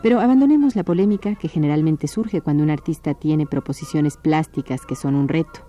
Pero 0.03 0.19
abandonemos 0.19 0.75
la 0.75 0.83
polémica 0.83 1.35
que 1.35 1.47
generalmente 1.47 2.07
surge 2.09 2.41
cuando 2.41 2.61
un 2.61 2.69
artista 2.69 3.13
tiene 3.13 3.47
proposiciones 3.47 4.17
plásticas 4.17 4.85
que 4.85 4.97
son 4.97 5.15
un 5.15 5.29
reto. 5.29 5.61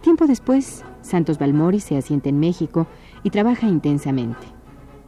Tiempo 0.00 0.28
después, 0.28 0.84
Santos 1.02 1.36
Balmori 1.36 1.80
se 1.80 1.96
asienta 1.96 2.28
en 2.28 2.38
México 2.38 2.86
y 3.24 3.30
trabaja 3.30 3.66
intensamente. 3.66 4.46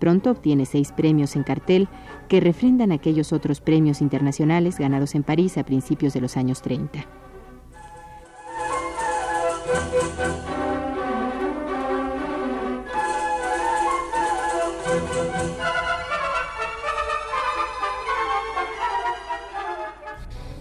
Pronto 0.01 0.33
obtiene 0.33 0.67
seis 0.67 0.91
premios 0.91 1.37
en 1.37 1.45
cartel 1.45 1.89
que 2.29 2.41
refrendan 2.41 2.91
aquellos 2.91 3.33
otros 3.33 3.61
premios 3.61 4.03
internacionales 4.03 4.79
ganados 4.79 5.15
en 5.15 5.23
París 5.23 5.57
a 5.57 5.65
principios 5.65 6.13
de 6.13 6.21
los 6.21 6.37
años 6.37 6.61
30. 6.61 7.07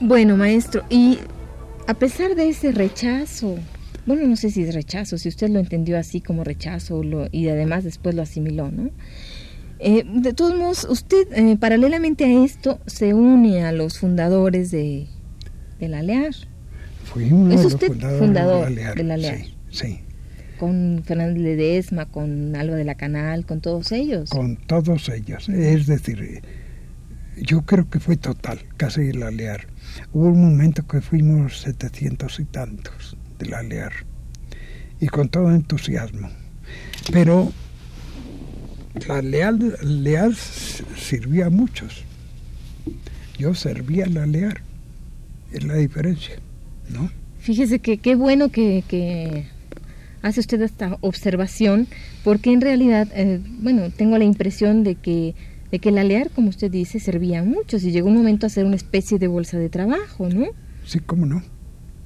Bueno, 0.08 0.38
maestro, 0.38 0.86
y 0.90 1.20
a 1.86 1.94
pesar 1.94 2.34
de 2.36 2.48
ese 2.48 2.72
rechazo, 2.72 3.58
bueno, 4.06 4.26
no 4.26 4.38
sé 4.38 4.52
si 4.52 4.64
es 4.64 4.74
rechazo, 4.74 5.18
si 5.18 5.28
usted 5.28 5.50
lo 5.50 5.60
entendió 5.60 5.98
así 5.98 6.22
como 6.22 6.46
rechazo 6.46 7.02
y 7.34 7.50
además 7.50 7.84
después 7.84 8.16
lo 8.16 8.22
asimiló, 8.22 8.72
¿no? 8.72 8.90
Eh, 9.80 10.06
de 10.08 10.32
todos 10.32 10.56
modos, 10.58 10.88
usted 10.90 11.28
eh, 11.34 11.58
paralelamente 11.60 12.24
a 12.24 12.46
esto 12.46 12.80
se 12.86 13.14
une 13.14 13.64
a 13.66 13.74
los 13.74 14.00
fundadores 14.00 14.72
de, 14.72 15.08
de 15.78 15.88
la 15.90 16.02
LEAR. 16.02 16.34
Fui 17.04 17.26
uno 17.30 17.52
¿Es 17.52 17.58
de 17.58 17.64
los 17.66 17.74
usted 17.74 17.88
fundadores 17.90 18.20
fundador 18.20 18.70
de 18.70 18.76
la 18.76 18.82
LEAR. 18.82 18.96
de 18.96 19.04
la 19.04 19.18
LEAR? 19.18 19.38
Sí, 19.40 19.56
sí, 19.72 20.00
Con 20.58 21.02
Fernández 21.06 21.42
Ledesma, 21.44 22.06
con 22.06 22.56
Alba 22.56 22.78
de 22.78 22.86
la 22.86 22.96
Canal, 22.96 23.46
con 23.46 23.60
todos 23.60 23.92
ellos. 23.92 24.30
con 24.30 24.56
todos 24.56 25.10
ellos. 25.10 25.50
Es 25.50 25.86
decir, 25.86 26.42
yo 27.36 27.64
creo 27.66 27.90
que 27.90 28.00
fue 28.00 28.16
total, 28.16 28.60
casi 28.78 29.12
la 29.12 29.32
LEAR. 29.32 29.68
Hubo 30.14 30.28
un 30.28 30.42
momento 30.42 30.86
que 30.88 31.02
fuimos 31.02 31.62
setecientos 31.62 32.40
y 32.40 32.46
tantos 32.46 33.18
de 33.40 33.48
la 33.48 33.64
LEAR 33.64 33.94
y 35.00 35.08
con 35.08 35.30
todo 35.30 35.52
entusiasmo. 35.52 36.30
Pero 37.12 37.52
la 39.08 39.22
leal, 39.22 39.78
LEAR 39.82 40.34
sirvió 40.34 41.46
a 41.46 41.50
muchos. 41.50 42.04
Yo 43.38 43.54
servía 43.54 44.06
a 44.06 44.10
la 44.10 44.26
LEAR, 44.26 44.62
es 45.52 45.64
la 45.64 45.76
diferencia, 45.76 46.36
¿no? 46.90 47.12
Fíjese 47.40 47.80
que 47.80 48.00
qué 48.00 48.16
bueno 48.16 48.50
que, 48.50 48.84
que 48.88 49.48
hace 50.22 50.40
usted 50.40 50.62
esta 50.62 50.98
observación, 51.02 51.88
porque 52.24 52.52
en 52.52 52.62
realidad, 52.62 53.08
eh, 53.14 53.40
bueno, 53.60 53.90
tengo 53.92 54.18
la 54.18 54.26
impresión 54.26 54.84
de 54.84 54.96
que, 54.96 55.36
de 55.72 55.80
que 55.80 55.92
la 55.92 56.04
LEAR, 56.04 56.30
como 56.32 56.50
usted 56.50 56.72
dice, 56.72 57.00
servía 57.00 57.42
a 57.42 57.44
muchos 57.44 57.84
y 57.84 57.92
llegó 57.92 58.08
un 58.08 58.16
momento 58.16 58.46
a 58.46 58.50
ser 58.50 58.66
una 58.66 58.76
especie 58.76 59.20
de 59.20 59.28
bolsa 59.28 59.58
de 59.58 59.70
trabajo, 59.70 60.30
¿no? 60.30 60.48
Sí, 60.86 61.00
cómo 61.00 61.26
no. 61.26 61.44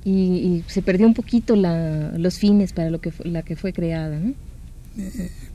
Y, 0.04 0.12
y 0.12 0.64
se 0.68 0.82
perdió 0.82 1.06
un 1.06 1.14
poquito 1.14 1.56
la, 1.56 2.12
los 2.18 2.40
fines 2.40 2.74
para 2.74 2.90
lo 2.90 3.02
que 3.02 3.14
la 3.24 3.44
que 3.44 3.56
fue 3.56 3.72
creada, 3.72 4.20
¿no? 4.20 4.34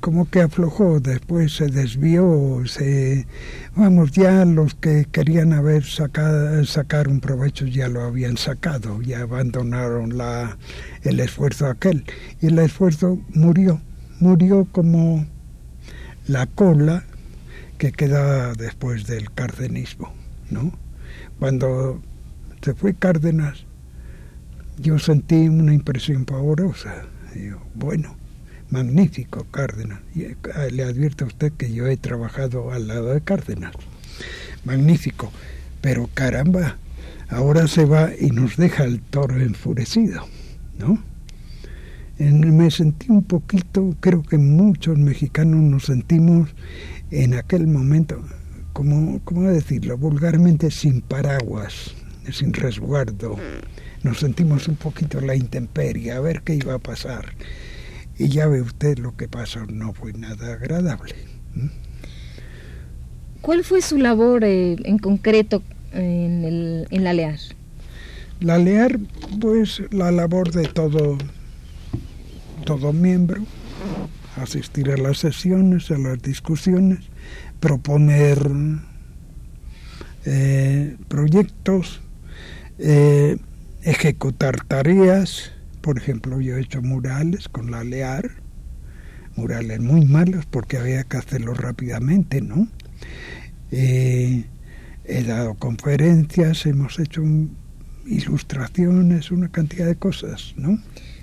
como 0.00 0.28
que 0.30 0.40
aflojó, 0.40 1.00
después 1.00 1.52
se 1.52 1.66
desvió, 1.66 2.62
se 2.66 3.26
vamos, 3.74 4.12
ya 4.12 4.44
los 4.44 4.74
que 4.74 5.06
querían 5.10 5.52
haber 5.52 5.84
sacado 5.84 6.64
sacar 6.64 7.08
un 7.08 7.20
provecho 7.20 7.66
ya 7.66 7.88
lo 7.88 8.02
habían 8.02 8.36
sacado, 8.36 9.02
ya 9.02 9.22
abandonaron 9.22 10.16
la 10.16 10.56
el 11.02 11.20
esfuerzo 11.20 11.66
aquel 11.66 12.04
y 12.40 12.46
el 12.46 12.58
esfuerzo 12.58 13.18
murió, 13.34 13.80
murió 14.20 14.66
como 14.72 15.26
la 16.26 16.46
cola 16.46 17.04
que 17.76 17.92
queda 17.92 18.52
después 18.54 19.06
del 19.06 19.30
cardenismo, 19.32 20.12
¿no? 20.50 20.72
Cuando 21.38 22.02
se 22.62 22.74
fue 22.74 22.94
Cárdenas, 22.94 23.64
yo 24.78 24.98
sentí 24.98 25.48
una 25.48 25.74
impresión 25.74 26.24
pavorosa. 26.24 27.04
Digo, 27.34 27.62
bueno, 27.74 28.16
magnífico 28.70 29.46
Cárdenas. 29.50 30.00
Eh, 30.16 30.36
le 30.72 30.82
advierto 30.82 31.24
a 31.24 31.28
usted 31.28 31.52
que 31.52 31.72
yo 31.72 31.86
he 31.86 31.96
trabajado 31.96 32.72
al 32.72 32.88
lado 32.88 33.14
de 33.14 33.20
Cárdenas. 33.20 33.74
Magnífico. 34.64 35.30
Pero 35.80 36.08
caramba, 36.12 36.78
ahora 37.28 37.68
se 37.68 37.84
va 37.84 38.10
y 38.18 38.30
nos 38.30 38.56
deja 38.56 38.84
el 38.84 39.00
toro 39.00 39.40
enfurecido, 39.40 40.26
¿no? 40.78 40.98
Me 42.18 42.70
sentí 42.70 43.10
un 43.10 43.22
poquito, 43.22 43.94
creo 44.00 44.22
que 44.22 44.38
muchos 44.38 44.96
mexicanos 44.96 45.60
nos 45.60 45.84
sentimos 45.84 46.48
en 47.10 47.34
aquel 47.34 47.66
momento, 47.66 48.20
como, 48.72 49.20
¿cómo 49.24 49.42
decirlo? 49.42 49.96
Vulgarmente 49.96 50.70
sin 50.70 51.00
paraguas, 51.00 51.94
sin 52.30 52.52
resguardo. 52.52 53.36
Nos 54.02 54.18
sentimos 54.18 54.68
un 54.68 54.76
poquito 54.76 55.20
la 55.20 55.34
intemperie, 55.34 56.12
a 56.12 56.20
ver 56.20 56.42
qué 56.42 56.54
iba 56.54 56.74
a 56.74 56.78
pasar. 56.78 57.34
Y 58.18 58.28
ya 58.28 58.46
ve 58.46 58.62
usted 58.62 58.98
lo 58.98 59.16
que 59.16 59.28
pasó, 59.28 59.66
no 59.66 59.92
fue 59.92 60.12
nada 60.12 60.54
agradable. 60.54 61.14
¿Cuál 63.40 63.62
fue 63.62 63.82
su 63.82 63.98
labor 63.98 64.44
eh, 64.44 64.76
en 64.84 64.98
concreto 64.98 65.62
en, 65.92 66.44
el, 66.44 66.86
en 66.90 67.04
la 67.04 67.12
LEAR? 67.12 67.38
La 68.40 68.58
LEAR, 68.58 68.98
pues 69.40 69.82
la 69.90 70.10
labor 70.10 70.50
de 70.50 70.66
todo, 70.66 71.16
todo 72.64 72.92
miembro, 72.92 73.42
asistir 74.36 74.90
a 74.90 74.96
las 74.96 75.18
sesiones, 75.18 75.90
a 75.90 75.98
las 75.98 76.20
discusiones, 76.22 77.00
proponer 77.60 78.38
eh, 80.24 80.96
proyectos, 81.08 82.00
eh, 82.78 83.36
ejecutar 83.82 84.64
tareas. 84.64 85.52
Por 85.80 85.98
ejemplo, 85.98 86.40
yo 86.40 86.56
he 86.56 86.60
hecho 86.60 86.82
murales 86.82 87.48
con 87.48 87.70
la 87.70 87.84
LEAR, 87.84 88.30
murales 89.36 89.80
muy 89.80 90.04
malos 90.04 90.46
porque 90.46 90.78
había 90.78 91.04
que 91.04 91.16
hacerlos 91.16 91.58
rápidamente, 91.58 92.40
¿no? 92.40 92.68
Eh, 93.70 94.44
he 95.04 95.22
dado 95.22 95.54
conferencias, 95.54 96.66
hemos 96.66 96.98
hecho 96.98 97.22
ilustraciones, 98.06 99.30
una 99.30 99.48
cantidad 99.48 99.86
de 99.86 99.96
cosas, 99.96 100.54
¿no? 100.56 100.78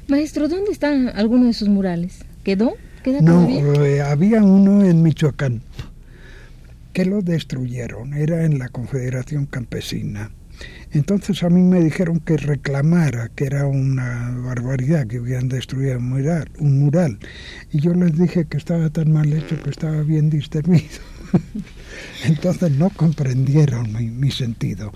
Maestro, 0.08 0.48
¿dónde 0.48 0.72
está 0.72 0.92
alguno 1.16 1.46
de 1.46 1.54
sus 1.54 1.70
murales? 1.70 2.20
¿Quedó? 2.44 2.74
¿Queda 3.04 3.22
No, 3.22 3.48
eh, 3.50 4.02
había 4.02 4.44
uno 4.44 4.84
en 4.84 5.04
Michoacán 5.04 5.62
que 6.94 7.06
lo 7.06 7.22
destruyeron, 7.22 8.14
era 8.14 8.46
en 8.46 8.60
la 8.60 8.70
Confederación 8.70 9.48
Campesina. 9.48 10.32
Entonces 10.92 11.42
a 11.42 11.50
mí 11.50 11.62
me 11.62 11.82
dijeron 11.82 12.20
que 12.20 12.38
reclamara 12.38 13.30
que 13.30 13.46
era 13.46 13.66
una 13.66 14.32
barbaridad 14.46 15.08
que 15.08 15.20
hubieran 15.20 15.50
destruido 15.50 15.98
un 15.98 16.10
mural, 16.10 16.52
un 16.60 16.80
mural. 16.80 17.18
Y 17.72 17.80
yo 17.80 17.96
les 17.96 18.16
dije 18.16 18.46
que 18.46 18.58
estaba 18.58 18.92
tan 18.92 19.12
mal 19.12 19.34
hecho 19.34 19.62
que 19.62 19.72
estaba 19.72 20.04
bien 20.04 20.30
distribuido. 20.30 21.00
Entonces 22.26 22.72
no 22.72 22.92
comprendieron 22.92 23.92
mi, 23.92 24.12
mi 24.12 24.30
sentido. 24.30 24.94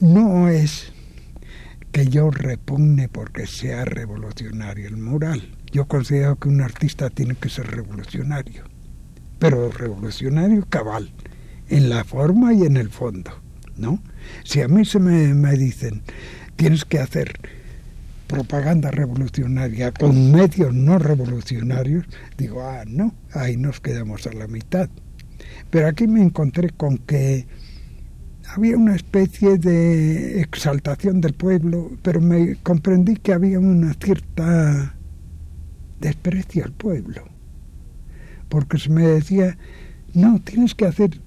No 0.00 0.48
es 0.48 0.92
que 1.92 2.06
yo 2.06 2.30
repugne 2.30 3.08
porque 3.08 3.46
sea 3.46 3.86
revolucionario 3.86 4.86
el 4.86 4.98
mural. 4.98 5.42
Yo 5.72 5.86
considero 5.86 6.36
que 6.36 6.48
un 6.48 6.60
artista 6.60 7.08
tiene 7.08 7.34
que 7.34 7.48
ser 7.48 7.66
revolucionario, 7.66 8.64
pero 9.38 9.70
revolucionario 9.70 10.66
cabal, 10.68 11.10
en 11.68 11.88
la 11.88 12.04
forma 12.04 12.52
y 12.52 12.64
en 12.64 12.76
el 12.76 12.90
fondo, 12.90 13.30
¿no? 13.78 14.02
Si 14.44 14.60
a 14.60 14.68
mí 14.68 14.84
se 14.84 14.98
me, 14.98 15.32
me 15.32 15.56
dicen, 15.56 16.02
tienes 16.56 16.84
que 16.84 16.98
hacer 16.98 17.40
propaganda 18.26 18.90
revolucionaria 18.90 19.92
con 19.92 20.30
medios 20.30 20.74
no 20.74 20.98
revolucionarios, 20.98 22.04
digo, 22.36 22.62
ah, 22.62 22.84
no, 22.86 23.14
ahí 23.32 23.56
nos 23.56 23.80
quedamos 23.80 24.26
a 24.26 24.32
la 24.32 24.48
mitad. 24.48 24.90
Pero 25.70 25.86
aquí 25.86 26.06
me 26.06 26.20
encontré 26.22 26.68
con 26.68 26.98
que 26.98 27.46
había 28.46 28.76
una 28.76 28.94
especie 28.94 29.56
de 29.56 30.42
exaltación 30.42 31.22
del 31.22 31.32
pueblo, 31.32 31.92
pero 32.02 32.20
me 32.20 32.56
comprendí 32.56 33.16
que 33.16 33.32
había 33.32 33.58
una 33.58 33.94
cierta 33.94 34.96
desprecio 36.02 36.64
al 36.64 36.72
pueblo. 36.72 37.24
Porque 38.50 38.76
se 38.78 38.90
me 38.90 39.06
decía, 39.06 39.56
no, 40.12 40.40
tienes 40.42 40.74
que 40.74 40.84
hacer, 40.84 41.18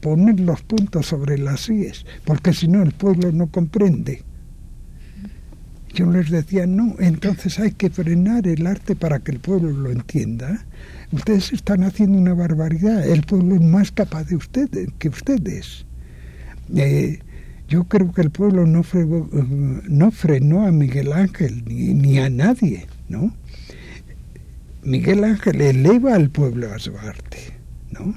poner 0.00 0.40
los 0.40 0.62
puntos 0.62 1.06
sobre 1.06 1.36
las 1.36 1.68
íes, 1.68 2.06
porque 2.24 2.54
si 2.54 2.68
no 2.68 2.82
el 2.82 2.92
pueblo 2.92 3.30
no 3.32 3.48
comprende. 3.48 4.22
Yo 5.94 6.10
les 6.10 6.30
decía, 6.30 6.66
no, 6.66 6.94
entonces 7.00 7.58
hay 7.58 7.72
que 7.72 7.90
frenar 7.90 8.46
el 8.48 8.66
arte 8.66 8.96
para 8.96 9.18
que 9.18 9.32
el 9.32 9.40
pueblo 9.40 9.70
lo 9.72 9.90
entienda. 9.90 10.64
Ustedes 11.12 11.52
están 11.52 11.82
haciendo 11.82 12.16
una 12.16 12.32
barbaridad, 12.32 13.06
el 13.06 13.20
pueblo 13.22 13.54
es 13.56 13.60
más 13.60 13.92
capaz 13.92 14.24
de 14.24 14.36
ustedes 14.36 14.88
que 14.98 15.10
ustedes. 15.10 15.84
Eh, 16.74 17.18
yo 17.68 17.84
creo 17.84 18.10
que 18.12 18.22
el 18.22 18.30
pueblo 18.30 18.66
no, 18.66 18.82
fregó- 18.82 19.28
eh, 19.34 19.82
no 19.90 20.10
frenó 20.10 20.66
a 20.66 20.72
Miguel 20.72 21.12
Ángel 21.12 21.62
ni, 21.66 21.92
ni 21.92 22.18
a 22.18 22.30
nadie, 22.30 22.86
¿no? 23.10 23.34
Miguel 24.82 25.22
Ángel 25.22 25.60
eleva 25.60 26.14
al 26.14 26.30
pueblo 26.30 26.72
a 26.72 26.78
su 26.78 26.96
arte, 26.98 27.56
¿no? 27.90 28.16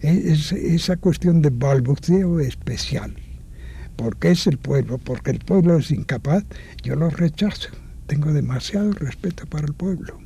Es, 0.00 0.52
esa 0.52 0.96
cuestión 0.96 1.42
de 1.42 1.50
balbuceo 1.50 2.40
especial. 2.40 3.14
Porque 3.96 4.32
es 4.32 4.46
el 4.46 4.58
pueblo, 4.58 4.98
porque 4.98 5.30
el 5.30 5.38
pueblo 5.38 5.78
es 5.78 5.90
incapaz, 5.90 6.44
yo 6.82 6.96
lo 6.96 7.08
rechazo. 7.08 7.70
Tengo 8.06 8.32
demasiado 8.32 8.92
respeto 8.92 9.46
para 9.46 9.66
el 9.66 9.74
pueblo. 9.74 10.20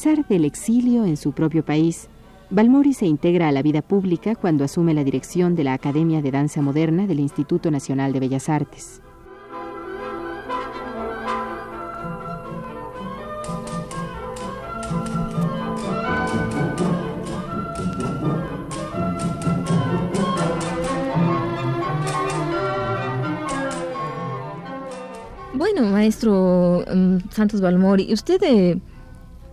A 0.00 0.02
pesar 0.02 0.26
del 0.28 0.46
exilio 0.46 1.04
en 1.04 1.18
su 1.18 1.32
propio 1.32 1.62
país, 1.62 2.08
Balmori 2.48 2.94
se 2.94 3.04
integra 3.04 3.48
a 3.48 3.52
la 3.52 3.60
vida 3.60 3.82
pública 3.82 4.34
cuando 4.34 4.64
asume 4.64 4.94
la 4.94 5.04
dirección 5.04 5.54
de 5.54 5.64
la 5.64 5.74
Academia 5.74 6.22
de 6.22 6.30
Danza 6.30 6.62
Moderna 6.62 7.06
del 7.06 7.20
Instituto 7.20 7.70
Nacional 7.70 8.14
de 8.14 8.20
Bellas 8.20 8.48
Artes. 8.48 9.02
Bueno, 25.52 25.82
maestro 25.82 26.86
mm, 26.90 27.18
Santos 27.28 27.60
Balmori, 27.60 28.14
usted 28.14 28.42
eh, 28.44 28.80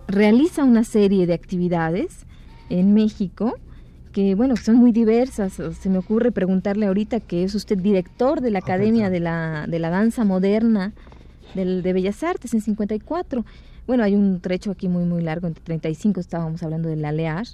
realiza 0.08 0.64
una 0.64 0.84
serie 0.84 1.26
de 1.26 1.34
actividades 1.34 2.26
en 2.70 2.94
México 2.94 3.54
que, 4.12 4.34
bueno, 4.34 4.56
son 4.56 4.76
muy 4.76 4.90
diversas. 4.90 5.60
Se 5.78 5.88
me 5.90 5.98
ocurre 5.98 6.32
preguntarle 6.32 6.86
ahorita 6.86 7.20
que 7.20 7.44
es 7.44 7.54
usted 7.54 7.78
director 7.78 8.40
de 8.40 8.50
la 8.50 8.58
Academia 8.58 9.10
de 9.10 9.20
la, 9.20 9.66
de 9.68 9.78
la 9.78 9.90
Danza 9.90 10.24
Moderna 10.24 10.92
del, 11.54 11.82
de 11.82 11.92
Bellas 11.92 12.22
Artes 12.22 12.54
en 12.54 12.62
54. 12.62 13.44
Bueno, 13.86 14.02
hay 14.02 14.14
un 14.14 14.40
trecho 14.40 14.70
aquí 14.70 14.88
muy, 14.88 15.04
muy 15.04 15.22
largo, 15.22 15.46
entre 15.46 15.62
35 15.62 16.20
estábamos 16.20 16.62
hablando 16.62 16.88
de 16.88 16.96
la 16.96 17.12
LEAR 17.12 17.46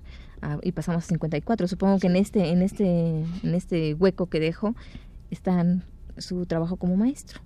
ah, 0.42 0.58
y 0.62 0.72
pasamos 0.72 1.04
a 1.04 1.06
54. 1.08 1.68
Supongo 1.68 1.98
que 1.98 2.06
en 2.06 2.16
este, 2.16 2.50
en 2.50 2.62
este, 2.62 3.24
en 3.42 3.54
este 3.54 3.94
hueco 3.94 4.26
que 4.26 4.40
dejo 4.40 4.74
está 5.30 5.64
su 6.18 6.46
trabajo 6.46 6.76
como 6.76 6.96
maestro. 6.96 7.40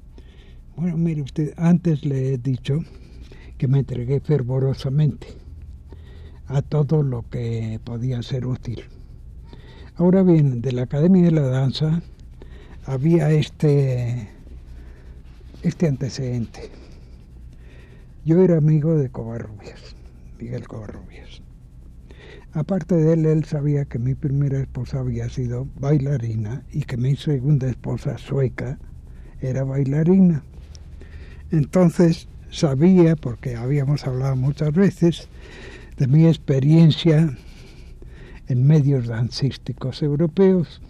Bueno, 0.76 0.96
mire 0.96 1.22
usted, 1.22 1.54
antes 1.56 2.04
le 2.04 2.34
he 2.34 2.38
dicho 2.38 2.80
que 3.58 3.68
me 3.68 3.80
entregué 3.80 4.20
fervorosamente 4.20 5.26
a 6.46 6.62
todo 6.62 7.02
lo 7.02 7.28
que 7.28 7.80
podía 7.84 8.22
ser 8.22 8.46
útil. 8.46 8.84
Ahora 9.96 10.22
bien, 10.22 10.62
de 10.62 10.72
la 10.72 10.82
Academia 10.82 11.24
de 11.24 11.32
la 11.32 11.42
Danza 11.42 12.00
había 12.86 13.30
este, 13.32 14.28
este 15.62 15.88
antecedente. 15.88 16.70
Yo 18.24 18.40
era 18.42 18.58
amigo 18.58 18.96
de 18.96 19.10
Covarrubias, 19.10 19.96
Miguel 20.38 20.66
Covarrubias. 20.68 21.42
Aparte 22.52 22.94
de 22.94 23.12
él, 23.12 23.26
él 23.26 23.44
sabía 23.44 23.84
que 23.84 23.98
mi 23.98 24.14
primera 24.14 24.60
esposa 24.60 25.00
había 25.00 25.28
sido 25.28 25.66
bailarina 25.80 26.62
y 26.70 26.82
que 26.82 26.96
mi 26.96 27.16
segunda 27.16 27.68
esposa 27.68 28.16
sueca 28.18 28.78
era 29.40 29.64
bailarina. 29.64 30.44
Entonces 31.50 32.27
sabía, 32.50 33.16
porque 33.16 33.56
habíamos 33.56 34.06
hablado 34.06 34.37
muchas 34.37 34.72
veces, 34.72 35.28
de 35.96 36.06
mi 36.06 36.26
experiencia 36.26 37.37
en 38.46 38.66
medios 38.66 39.06
dancísticos 39.08 40.02
europeos, 40.02 40.80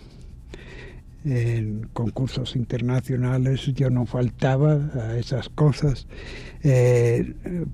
en 1.25 1.89
concursos 1.93 2.55
internacionales 2.55 3.67
yo 3.75 3.91
no 3.91 4.07
faltaba 4.07 4.75
a 4.95 5.17
esas 5.19 5.49
cosas, 5.49 6.07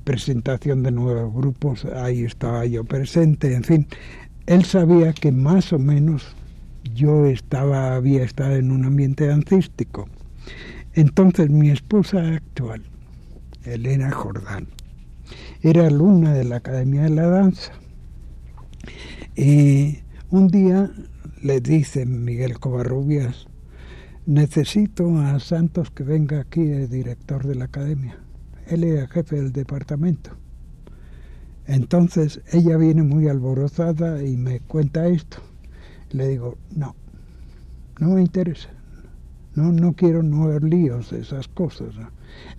presentación 0.05 0.83
de 0.83 0.91
nuevos 0.91 1.35
grupos, 1.35 1.85
ahí 1.85 2.25
estaba 2.25 2.65
yo 2.67 2.85
presente, 2.85 3.55
en 3.55 3.65
fin, 3.65 3.87
él 4.47 4.65
sabía 4.65 5.13
que 5.13 5.33
más 5.33 5.73
o 5.73 5.79
menos 5.79 6.35
yo 6.95 7.27
estaba, 7.27 7.95
había 7.97 8.25
estado 8.25 8.57
en 8.57 8.71
un 8.71 8.85
ambiente 8.85 9.27
dancístico. 9.27 10.09
Entonces 10.95 11.51
mi 11.51 11.71
esposa 11.71 12.35
actual, 12.35 12.83
Elena 13.65 14.11
Jordán, 14.11 14.69
era 15.63 15.87
alumna 15.87 16.35
de 16.35 16.45
la 16.45 16.57
Academia 16.57 17.03
de 17.03 17.11
la 17.11 17.27
Danza. 17.27 17.73
Y 19.35 19.99
un 20.31 20.49
día 20.49 20.91
le 21.43 21.61
dice 21.61 22.07
Miguel 22.07 22.59
Covarrubias, 22.59 23.47
necesito 24.27 25.19
a 25.19 25.39
Santos 25.41 25.91
que 25.91 26.05
venga 26.05 26.41
aquí, 26.41 26.61
el 26.61 26.89
director 26.89 27.47
de 27.47 27.55
la 27.55 27.67
academia. 27.67 28.19
Él 28.67 28.85
era 28.85 29.07
jefe 29.09 29.37
del 29.37 29.53
departamento. 29.53 30.31
Entonces 31.67 32.41
ella 32.53 32.77
viene 32.77 33.03
muy 33.03 33.29
alborozada 33.29 34.23
y 34.23 34.37
me 34.37 34.61
cuenta 34.61 35.07
esto. 35.07 35.39
Le 36.11 36.29
digo, 36.29 36.59
no, 36.75 36.95
no 37.99 38.11
me 38.11 38.21
interesa. 38.21 38.71
No, 39.55 39.71
no 39.71 39.93
quiero 39.93 40.23
nuevos 40.23 40.63
líos, 40.63 41.13
esas 41.13 41.49
cosas. 41.49 41.95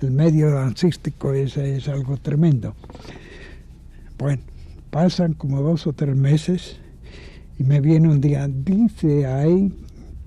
El 0.02 0.12
medio 0.12 0.52
dancístico 0.52 1.34
es, 1.34 1.58
es 1.58 1.88
algo 1.88 2.18
tremendo. 2.18 2.76
Bueno, 4.18 4.42
pasan 4.90 5.34
como 5.34 5.62
dos 5.62 5.88
o 5.88 5.94
tres 5.94 6.16
meses 6.16 6.78
y 7.60 7.64
me 7.64 7.82
viene 7.82 8.08
un 8.08 8.22
día, 8.22 8.48
dice 8.48 9.26
ahí, 9.26 9.74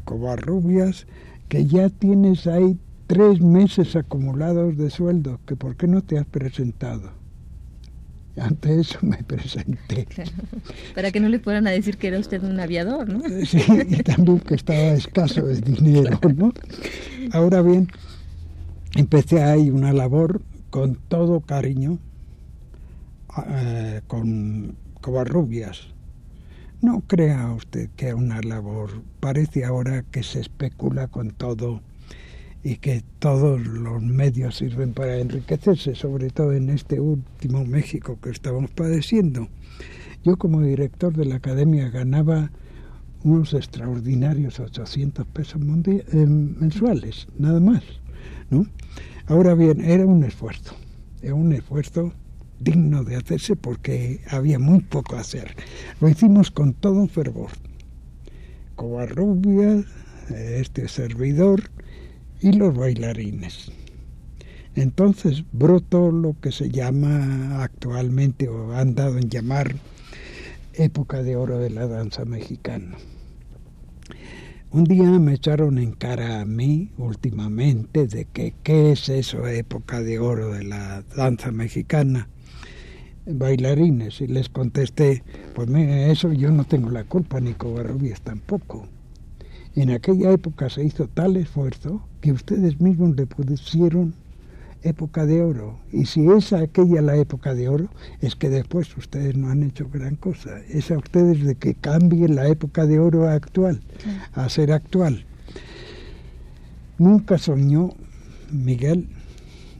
Covarrubias, 0.04 1.06
que 1.48 1.66
ya 1.66 1.88
tienes 1.88 2.46
ahí 2.46 2.78
tres 3.06 3.40
meses 3.40 3.96
acumulados 3.96 4.76
de 4.76 4.90
sueldo, 4.90 5.40
que 5.46 5.56
por 5.56 5.76
qué 5.76 5.86
no 5.86 6.02
te 6.02 6.18
has 6.18 6.26
presentado. 6.26 7.17
Ante 8.40 8.80
eso 8.80 8.98
me 9.02 9.18
presenté. 9.18 10.06
Para 10.94 11.10
que 11.10 11.20
no 11.20 11.28
le 11.28 11.38
fueran 11.38 11.66
a 11.66 11.70
decir 11.70 11.96
que 11.96 12.08
era 12.08 12.18
usted 12.18 12.42
un 12.42 12.60
aviador, 12.60 13.08
¿no? 13.08 13.20
Sí, 13.46 13.62
y 13.88 14.02
también 14.02 14.40
que 14.40 14.54
estaba 14.54 14.92
escaso 14.92 15.46
de 15.46 15.60
dinero, 15.60 16.18
¿no? 16.36 16.52
Ahora 17.32 17.62
bien, 17.62 17.88
empecé 18.94 19.42
ahí 19.42 19.70
una 19.70 19.92
labor 19.92 20.42
con 20.70 20.96
todo 21.08 21.40
cariño, 21.40 21.98
eh, 23.48 24.00
con 24.06 24.76
Covarrubias. 25.00 25.88
No 26.80 27.02
crea 27.06 27.52
usted 27.52 27.90
que 27.96 28.08
es 28.08 28.14
una 28.14 28.40
labor. 28.40 29.02
Parece 29.20 29.64
ahora 29.64 30.04
que 30.10 30.22
se 30.22 30.40
especula 30.40 31.08
con 31.08 31.30
todo 31.32 31.80
y 32.62 32.76
que 32.76 33.02
todos 33.18 33.60
los 33.60 34.02
medios 34.02 34.56
sirven 34.56 34.92
para 34.92 35.18
enriquecerse, 35.18 35.94
sobre 35.94 36.30
todo 36.30 36.52
en 36.52 36.70
este 36.70 37.00
último 37.00 37.64
México 37.64 38.18
que 38.20 38.30
estamos 38.30 38.70
padeciendo. 38.70 39.48
Yo 40.24 40.36
como 40.36 40.62
director 40.62 41.14
de 41.14 41.24
la 41.24 41.36
academia 41.36 41.88
ganaba 41.90 42.50
unos 43.24 43.54
extraordinarios 43.54 44.60
800 44.60 45.26
pesos 45.26 45.60
eh, 45.86 46.26
mensuales, 46.26 47.28
nada 47.38 47.60
más. 47.60 47.82
¿no? 48.50 48.66
Ahora 49.26 49.54
bien, 49.54 49.84
era 49.84 50.06
un 50.06 50.24
esfuerzo, 50.24 50.74
era 51.22 51.34
un 51.34 51.52
esfuerzo 51.52 52.12
digno 52.60 53.04
de 53.04 53.16
hacerse 53.16 53.56
porque 53.56 54.20
había 54.30 54.58
muy 54.58 54.80
poco 54.80 55.16
a 55.16 55.20
hacer. 55.20 55.54
Lo 56.00 56.08
hicimos 56.08 56.50
con 56.50 56.74
todo 56.74 57.06
fervor. 57.06 57.50
Covarrubias, 58.74 59.84
este 60.30 60.88
servidor, 60.88 61.62
y 62.40 62.52
los 62.52 62.76
bailarines. 62.76 63.72
Entonces 64.74 65.44
brotó 65.52 66.12
lo 66.12 66.36
que 66.40 66.52
se 66.52 66.70
llama 66.70 67.62
actualmente 67.62 68.48
o 68.48 68.72
han 68.74 68.94
dado 68.94 69.18
en 69.18 69.28
llamar 69.28 69.74
época 70.74 71.22
de 71.22 71.36
oro 71.36 71.58
de 71.58 71.70
la 71.70 71.86
danza 71.86 72.24
mexicana. 72.24 72.96
Un 74.70 74.84
día 74.84 75.10
me 75.18 75.34
echaron 75.34 75.78
en 75.78 75.92
cara 75.92 76.40
a 76.40 76.44
mí 76.44 76.92
últimamente 76.98 78.06
de 78.06 78.26
que 78.26 78.54
qué 78.62 78.92
es 78.92 79.08
eso 79.08 79.46
época 79.48 80.02
de 80.02 80.18
oro 80.18 80.52
de 80.52 80.64
la 80.64 81.02
danza 81.16 81.50
mexicana 81.50 82.28
bailarines 83.28 84.20
y 84.20 84.26
les 84.26 84.48
contesté 84.48 85.22
pues 85.54 85.68
eso 85.70 86.32
yo 86.32 86.50
no 86.50 86.64
tengo 86.64 86.90
la 86.90 87.04
culpa 87.04 87.40
ni 87.40 87.52
Covarrubias 87.52 88.22
tampoco 88.22 88.88
en 89.82 89.90
aquella 89.90 90.32
época 90.32 90.70
se 90.70 90.84
hizo 90.84 91.08
tal 91.08 91.36
esfuerzo 91.36 92.02
que 92.20 92.32
ustedes 92.32 92.80
mismos 92.80 93.16
le 93.16 93.26
pusieron 93.26 94.14
época 94.82 95.26
de 95.26 95.42
oro. 95.42 95.78
Y 95.92 96.06
si 96.06 96.28
es 96.28 96.52
aquella 96.52 97.02
la 97.02 97.16
época 97.16 97.54
de 97.54 97.68
oro, 97.68 97.88
es 98.20 98.36
que 98.36 98.48
después 98.48 98.96
ustedes 98.96 99.36
no 99.36 99.50
han 99.50 99.62
hecho 99.62 99.88
gran 99.88 100.16
cosa. 100.16 100.60
Es 100.68 100.90
a 100.90 100.98
ustedes 100.98 101.44
de 101.44 101.54
que 101.54 101.74
cambien 101.74 102.34
la 102.34 102.48
época 102.48 102.86
de 102.86 102.98
oro 102.98 103.28
actual, 103.28 103.80
a 104.32 104.48
ser 104.48 104.72
actual. 104.72 105.24
Nunca 106.98 107.38
soñó 107.38 107.90
Miguel, 108.50 109.08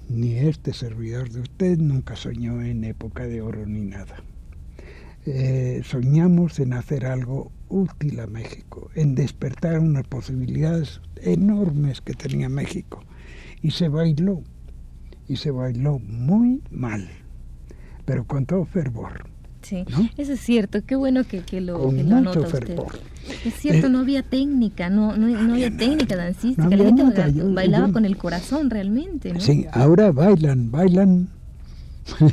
ni 0.09 0.35
este 0.35 0.73
servidor 0.73 1.31
de 1.31 1.41
usted, 1.41 1.79
nunca 1.79 2.17
soñó 2.17 2.63
en 2.63 2.85
época 2.85 3.27
de 3.27 3.43
oro 3.43 3.67
ni 3.67 3.81
nada. 3.81 4.23
Eh, 5.27 5.83
soñamos 5.85 6.59
en 6.61 6.73
hacer 6.73 7.05
algo 7.05 7.53
útil 7.69 8.21
a 8.21 8.27
México, 8.27 8.91
en 8.95 9.15
despertar 9.15 9.79
unas 9.79 10.07
posibilidades 10.07 11.01
enormes 11.23 12.01
que 12.01 12.15
tenía 12.15 12.49
México. 12.49 13.05
Y 13.63 13.73
se 13.73 13.89
bailó, 13.89 14.43
y 15.27 15.37
se 15.37 15.51
bailó 15.51 15.99
muy 15.99 16.63
mal, 16.71 17.09
pero 18.05 18.27
con 18.27 18.47
todo 18.47 18.65
fervor. 18.65 19.29
Sí, 19.63 19.85
eso 20.17 20.33
es 20.33 20.41
cierto, 20.41 20.85
qué 20.87 20.95
bueno 20.97 21.25
que, 21.25 21.43
lo, 21.61 21.91
que 21.91 22.03
lo 22.05 22.21
nota 22.21 22.41
usted. 22.41 22.79
Es 23.45 23.55
cierto, 23.55 23.89
eh, 23.89 23.91
no 23.91 23.99
había 23.99 24.23
técnica, 24.23 24.89
no, 24.89 25.17
no, 25.17 25.53
había, 25.53 25.77
técnica 25.77 26.17
dancística, 26.17 26.69
la 26.69 26.85
gente 26.85 27.43
bailaba 27.53 27.93
con 27.93 28.05
el 28.05 28.17
corazón 28.17 28.71
realmente. 28.71 29.39
Sí, 29.41 29.67
ahora 29.73 30.13
bailan, 30.13 30.71
bailan. 30.71 31.29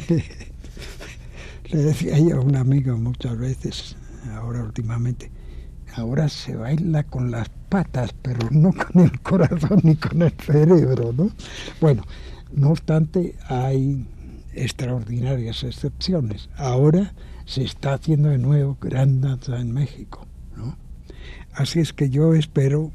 Le 1.72 1.80
decía 1.80 2.20
yo 2.20 2.38
a 2.38 2.42
un 2.42 2.56
amigo 2.56 2.96
muchas 2.98 3.38
veces, 3.38 3.98
ahora 4.34 4.64
últimamente, 4.64 5.32
ahora 5.96 6.30
se 6.30 6.56
baila 6.56 7.04
con 7.04 7.32
las 7.32 7.50
patas, 7.70 8.14
pero 8.22 8.48
no 8.52 8.72
con 8.74 9.04
el 9.04 9.20
corazón 9.22 9.82
ni 9.84 9.96
con 9.96 10.22
el 10.22 10.32
cerebro, 10.32 11.14
¿no? 11.14 11.30
Bueno, 11.82 12.04
no 12.54 12.72
obstante, 12.72 13.36
hay 13.48 14.08
extraordinarias 14.54 15.64
excepciones. 15.64 16.50
Ahora 16.58 17.14
se 17.46 17.64
está 17.64 17.94
haciendo 17.94 18.30
de 18.30 18.38
nuevo 18.38 18.78
gran 18.82 19.22
danza 19.22 19.60
en 19.60 19.72
México, 19.72 20.26
¿no? 20.56 20.78
Así 21.54 21.80
es 21.80 21.94
que 21.94 22.10
yo 22.10 22.34
espero 22.34 22.92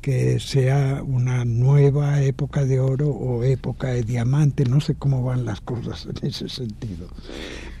que 0.00 0.38
sea 0.38 1.02
una 1.04 1.44
nueva 1.44 2.22
época 2.22 2.64
de 2.64 2.78
oro 2.78 3.08
o 3.08 3.42
época 3.42 3.88
de 3.88 4.04
diamante, 4.04 4.64
no 4.64 4.80
sé 4.80 4.94
cómo 4.94 5.24
van 5.24 5.44
las 5.44 5.60
cosas 5.60 6.06
en 6.06 6.28
ese 6.28 6.48
sentido, 6.48 7.08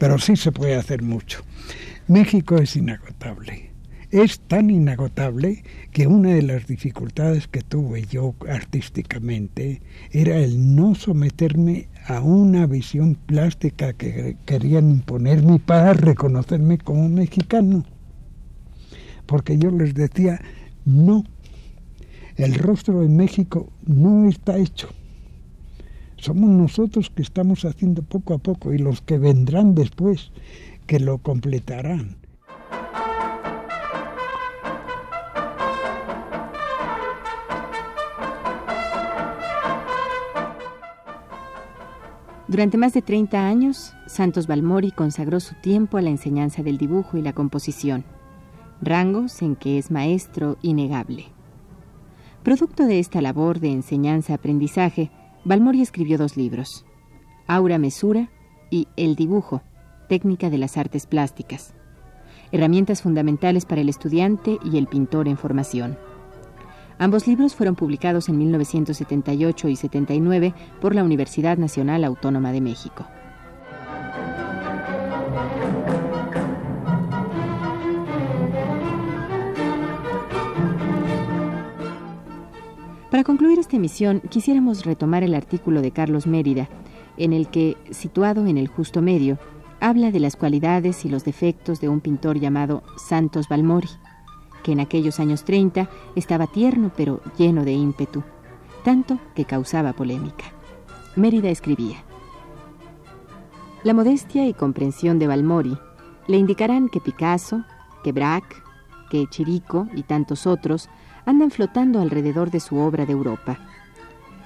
pero 0.00 0.18
sí 0.18 0.34
se 0.34 0.50
puede 0.50 0.74
hacer 0.74 1.02
mucho. 1.02 1.42
México 2.08 2.56
es 2.56 2.76
inagotable. 2.76 3.72
Es 4.12 4.38
tan 4.38 4.70
inagotable 4.70 5.64
que 5.90 6.06
una 6.06 6.34
de 6.34 6.42
las 6.42 6.68
dificultades 6.68 7.48
que 7.48 7.62
tuve 7.62 8.04
yo 8.08 8.36
artísticamente 8.48 9.82
era 10.12 10.36
el 10.38 10.76
no 10.76 10.94
someterme 10.94 11.88
a 12.06 12.20
una 12.20 12.68
visión 12.68 13.16
plástica 13.16 13.92
que 13.92 14.36
querían 14.46 14.88
imponerme 14.88 15.58
para 15.58 15.94
reconocerme 15.94 16.78
como 16.78 17.08
mexicano. 17.08 17.84
Porque 19.26 19.58
yo 19.58 19.72
les 19.72 19.92
decía, 19.92 20.40
no, 20.84 21.24
el 22.36 22.54
rostro 22.54 23.00
de 23.00 23.08
México 23.08 23.72
no 23.84 24.28
está 24.28 24.58
hecho. 24.58 24.90
Somos 26.18 26.50
nosotros 26.50 27.10
que 27.10 27.22
estamos 27.22 27.64
haciendo 27.64 28.02
poco 28.02 28.34
a 28.34 28.38
poco 28.38 28.72
y 28.72 28.78
los 28.78 29.02
que 29.02 29.18
vendrán 29.18 29.74
después 29.74 30.30
que 30.86 31.00
lo 31.00 31.18
completarán. 31.18 32.16
Durante 42.48 42.78
más 42.78 42.94
de 42.94 43.02
30 43.02 43.44
años, 43.44 43.92
Santos 44.06 44.46
Balmori 44.46 44.92
consagró 44.92 45.40
su 45.40 45.56
tiempo 45.56 45.98
a 45.98 46.02
la 46.02 46.10
enseñanza 46.10 46.62
del 46.62 46.78
dibujo 46.78 47.18
y 47.18 47.22
la 47.22 47.32
composición, 47.32 48.04
rangos 48.80 49.42
en 49.42 49.56
que 49.56 49.78
es 49.78 49.90
maestro 49.90 50.56
innegable. 50.62 51.26
Producto 52.44 52.86
de 52.86 53.00
esta 53.00 53.20
labor 53.20 53.58
de 53.58 53.72
enseñanza-aprendizaje, 53.72 55.10
Balmori 55.44 55.82
escribió 55.82 56.18
dos 56.18 56.36
libros, 56.36 56.86
Aura 57.48 57.78
Mesura 57.78 58.30
y 58.70 58.86
El 58.96 59.16
dibujo, 59.16 59.62
técnica 60.06 60.50
de 60.50 60.58
las 60.58 60.76
artes 60.76 61.06
plásticas, 61.06 61.74
herramientas 62.52 63.02
fundamentales 63.02 63.64
para 63.64 63.80
el 63.80 63.88
estudiante 63.88 64.58
y 64.64 64.78
el 64.78 64.86
pintor 64.86 65.28
en 65.28 65.36
formación. 65.36 65.98
Ambos 66.98 67.26
libros 67.26 67.54
fueron 67.54 67.76
publicados 67.76 68.28
en 68.28 68.38
1978 68.38 69.68
y 69.68 69.76
79 69.76 70.54
por 70.80 70.94
la 70.94 71.04
Universidad 71.04 71.58
Nacional 71.58 72.04
Autónoma 72.04 72.52
de 72.52 72.60
México. 72.62 73.06
Para 83.10 83.24
concluir 83.24 83.58
esta 83.58 83.76
emisión, 83.76 84.20
quisiéramos 84.28 84.84
retomar 84.84 85.22
el 85.22 85.34
artículo 85.34 85.80
de 85.80 85.90
Carlos 85.90 86.26
Mérida, 86.26 86.68
en 87.16 87.32
el 87.32 87.48
que, 87.48 87.76
situado 87.90 88.46
en 88.46 88.58
el 88.58 88.68
justo 88.68 89.00
medio, 89.00 89.38
habla 89.86 90.10
de 90.10 90.18
las 90.18 90.34
cualidades 90.34 91.04
y 91.04 91.08
los 91.08 91.24
defectos 91.24 91.80
de 91.80 91.88
un 91.88 92.00
pintor 92.00 92.40
llamado 92.40 92.82
Santos 92.96 93.48
Balmori, 93.48 93.88
que 94.64 94.72
en 94.72 94.80
aquellos 94.80 95.20
años 95.20 95.44
30 95.44 95.88
estaba 96.16 96.48
tierno 96.48 96.90
pero 96.96 97.20
lleno 97.38 97.64
de 97.64 97.70
ímpetu, 97.70 98.24
tanto 98.82 99.20
que 99.36 99.44
causaba 99.44 99.92
polémica. 99.92 100.46
Mérida 101.14 101.50
escribía, 101.50 101.98
La 103.84 103.94
modestia 103.94 104.48
y 104.48 104.54
comprensión 104.54 105.20
de 105.20 105.28
Balmori 105.28 105.78
le 106.26 106.36
indicarán 106.36 106.88
que 106.88 107.00
Picasso, 107.00 107.62
que 108.02 108.10
Braque, 108.10 108.56
que 109.08 109.28
Chirico 109.28 109.86
y 109.94 110.02
tantos 110.02 110.48
otros 110.48 110.88
andan 111.26 111.52
flotando 111.52 112.00
alrededor 112.00 112.50
de 112.50 112.58
su 112.58 112.76
obra 112.76 113.06
de 113.06 113.12
Europa. 113.12 113.60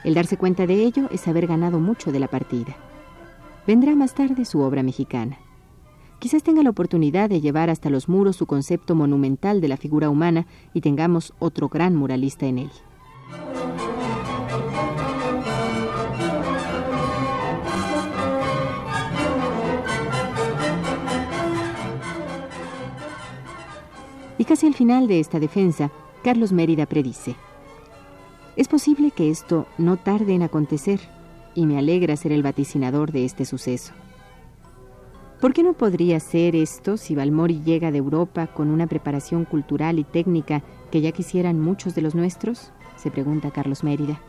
El 0.04 0.12
darse 0.12 0.36
cuenta 0.36 0.66
de 0.66 0.74
ello 0.84 1.08
es 1.10 1.26
haber 1.28 1.46
ganado 1.46 1.80
mucho 1.80 2.12
de 2.12 2.20
la 2.20 2.28
partida. 2.28 2.76
Vendrá 3.66 3.94
más 3.94 4.14
tarde 4.14 4.44
su 4.44 4.60
obra 4.60 4.82
mexicana. 4.82 5.38
Quizás 6.18 6.42
tenga 6.42 6.62
la 6.62 6.70
oportunidad 6.70 7.28
de 7.28 7.40
llevar 7.40 7.70
hasta 7.70 7.90
los 7.90 8.08
muros 8.08 8.36
su 8.36 8.46
concepto 8.46 8.94
monumental 8.94 9.60
de 9.60 9.68
la 9.68 9.76
figura 9.76 10.10
humana 10.10 10.46
y 10.74 10.80
tengamos 10.80 11.34
otro 11.38 11.68
gran 11.68 11.96
muralista 11.96 12.46
en 12.46 12.58
él. 12.58 12.70
Y 24.36 24.44
casi 24.44 24.66
al 24.66 24.74
final 24.74 25.06
de 25.06 25.20
esta 25.20 25.38
defensa, 25.38 25.90
Carlos 26.24 26.50
Mérida 26.52 26.86
predice. 26.86 27.36
Es 28.56 28.68
posible 28.68 29.10
que 29.10 29.30
esto 29.30 29.66
no 29.78 29.96
tarde 29.96 30.34
en 30.34 30.42
acontecer 30.42 31.00
y 31.60 31.66
me 31.66 31.76
alegra 31.76 32.16
ser 32.16 32.32
el 32.32 32.42
vaticinador 32.42 33.12
de 33.12 33.26
este 33.26 33.44
suceso. 33.44 33.92
¿Por 35.42 35.52
qué 35.52 35.62
no 35.62 35.74
podría 35.74 36.18
ser 36.18 36.56
esto 36.56 36.96
si 36.96 37.14
Balmori 37.14 37.60
llega 37.62 37.90
de 37.90 37.98
Europa 37.98 38.46
con 38.46 38.70
una 38.70 38.86
preparación 38.86 39.44
cultural 39.44 39.98
y 39.98 40.04
técnica 40.04 40.62
que 40.90 41.02
ya 41.02 41.12
quisieran 41.12 41.60
muchos 41.60 41.94
de 41.94 42.02
los 42.02 42.14
nuestros? 42.14 42.72
se 42.96 43.10
pregunta 43.10 43.50
Carlos 43.50 43.84
Mérida. 43.84 44.20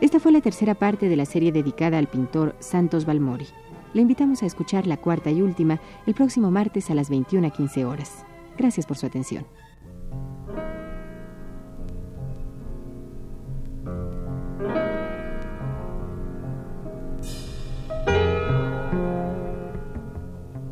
Esta 0.00 0.18
fue 0.18 0.32
la 0.32 0.40
tercera 0.40 0.74
parte 0.74 1.08
de 1.08 1.16
la 1.16 1.24
serie 1.24 1.52
dedicada 1.52 1.98
al 1.98 2.08
pintor 2.08 2.56
Santos 2.58 3.04
Balmori. 3.04 3.46
Le 3.94 4.02
invitamos 4.02 4.42
a 4.42 4.46
escuchar 4.46 4.88
la 4.88 4.96
cuarta 4.96 5.30
y 5.30 5.40
última 5.40 5.80
el 6.06 6.14
próximo 6.14 6.50
martes 6.50 6.90
a 6.90 6.94
las 6.94 7.10
21.15 7.10 7.84
horas. 7.84 8.24
Gracias 8.60 8.84
por 8.84 8.98
su 8.98 9.06
atención. 9.06 9.46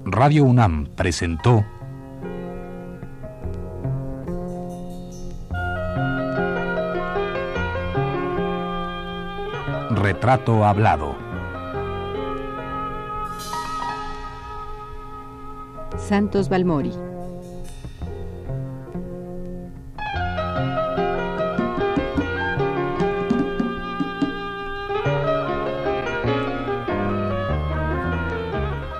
Radio 0.04 0.44
UNAM 0.44 0.88
presentó 0.96 1.64
Retrato 9.92 10.66
Hablado. 10.66 11.16
Santos 15.96 16.50
Balmori. 16.50 17.07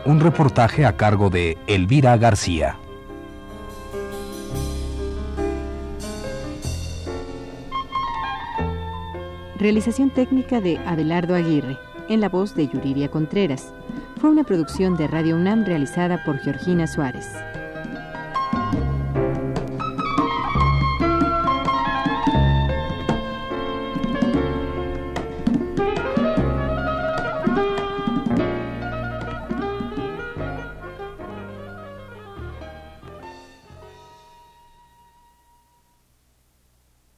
Un 0.09 0.21
reportaje 0.21 0.87
a 0.87 0.97
cargo 0.97 1.29
de 1.29 1.59
Elvira 1.67 2.17
García. 2.17 2.79
Realización 9.59 10.09
técnica 10.09 10.63
de 10.63 10.79
Abelardo 10.87 11.35
Aguirre, 11.35 11.77
en 12.09 12.23
la 12.23 12.31
voz 12.31 12.55
de 12.55 12.69
Yuriria 12.69 13.11
Contreras. 13.11 13.75
Fue 14.19 14.31
una 14.31 14.45
producción 14.45 14.97
de 14.97 15.09
Radio 15.09 15.37
UNAM 15.37 15.67
realizada 15.67 16.25
por 16.25 16.39
Georgina 16.39 16.87
Suárez. 16.87 17.29